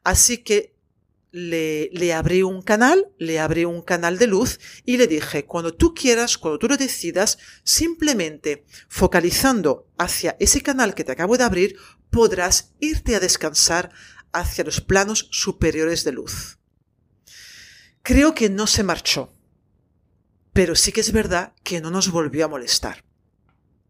Así 0.03 0.37
que 0.37 0.78
le, 1.31 1.89
le, 1.93 2.13
abrí 2.13 2.41
un 2.41 2.61
canal, 2.61 3.11
le 3.17 3.39
abrí 3.39 3.65
un 3.65 3.81
canal 3.81 4.17
de 4.17 4.27
luz 4.27 4.59
y 4.85 4.97
le 4.97 5.07
dije, 5.07 5.45
cuando 5.45 5.73
tú 5.73 5.93
quieras, 5.93 6.37
cuando 6.37 6.59
tú 6.59 6.67
lo 6.67 6.77
decidas, 6.77 7.37
simplemente 7.63 8.65
focalizando 8.87 9.87
hacia 9.97 10.35
ese 10.39 10.61
canal 10.61 10.95
que 10.95 11.03
te 11.03 11.11
acabo 11.11 11.37
de 11.37 11.43
abrir, 11.43 11.75
podrás 12.09 12.73
irte 12.79 13.15
a 13.15 13.19
descansar 13.19 13.91
hacia 14.31 14.63
los 14.63 14.81
planos 14.81 15.27
superiores 15.31 16.03
de 16.03 16.11
luz. 16.11 16.57
Creo 18.01 18.33
que 18.33 18.49
no 18.49 18.65
se 18.65 18.83
marchó, 18.83 19.33
pero 20.53 20.75
sí 20.75 20.91
que 20.91 21.01
es 21.01 21.11
verdad 21.11 21.53
que 21.63 21.81
no 21.81 21.91
nos 21.91 22.09
volvió 22.09 22.45
a 22.45 22.49
molestar. 22.49 23.03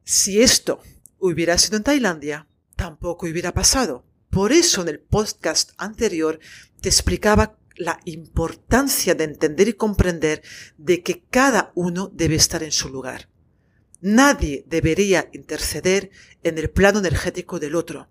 Si 0.03 0.41
esto 0.41 0.81
hubiera 1.19 1.57
sido 1.57 1.77
en 1.77 1.83
Tailandia, 1.83 2.47
tampoco 2.75 3.27
hubiera 3.27 3.53
pasado. 3.53 4.08
Por 4.29 4.51
eso 4.51 4.81
en 4.83 4.89
el 4.89 4.99
podcast 4.99 5.71
anterior 5.77 6.39
te 6.81 6.89
explicaba 6.89 7.57
la 7.75 7.99
importancia 8.05 9.15
de 9.15 9.23
entender 9.23 9.69
y 9.69 9.73
comprender 9.73 10.43
de 10.77 11.01
que 11.01 11.23
cada 11.29 11.71
uno 11.75 12.11
debe 12.13 12.35
estar 12.35 12.61
en 12.61 12.71
su 12.71 12.89
lugar. 12.89 13.29
Nadie 14.01 14.63
debería 14.67 15.29
interceder 15.33 16.11
en 16.43 16.57
el 16.57 16.69
plano 16.69 16.99
energético 16.99 17.59
del 17.59 17.75
otro, 17.75 18.07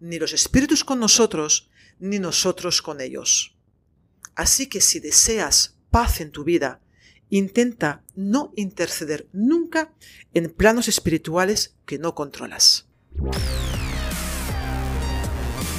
ni 0.00 0.18
los 0.18 0.32
espíritus 0.32 0.84
con 0.84 1.00
nosotros, 1.00 1.70
ni 1.98 2.18
nosotros 2.18 2.82
con 2.82 3.00
ellos. 3.00 3.56
Así 4.34 4.68
que 4.68 4.80
si 4.80 5.00
deseas 5.00 5.76
paz 5.90 6.20
en 6.20 6.30
tu 6.30 6.44
vida, 6.44 6.80
intenta 7.30 8.04
no 8.14 8.52
interceder 8.56 9.28
nunca 9.32 9.92
en 10.34 10.50
planos 10.50 10.88
espirituales 10.88 11.76
que 11.86 11.98
no 11.98 12.14
controlas. 12.14 12.86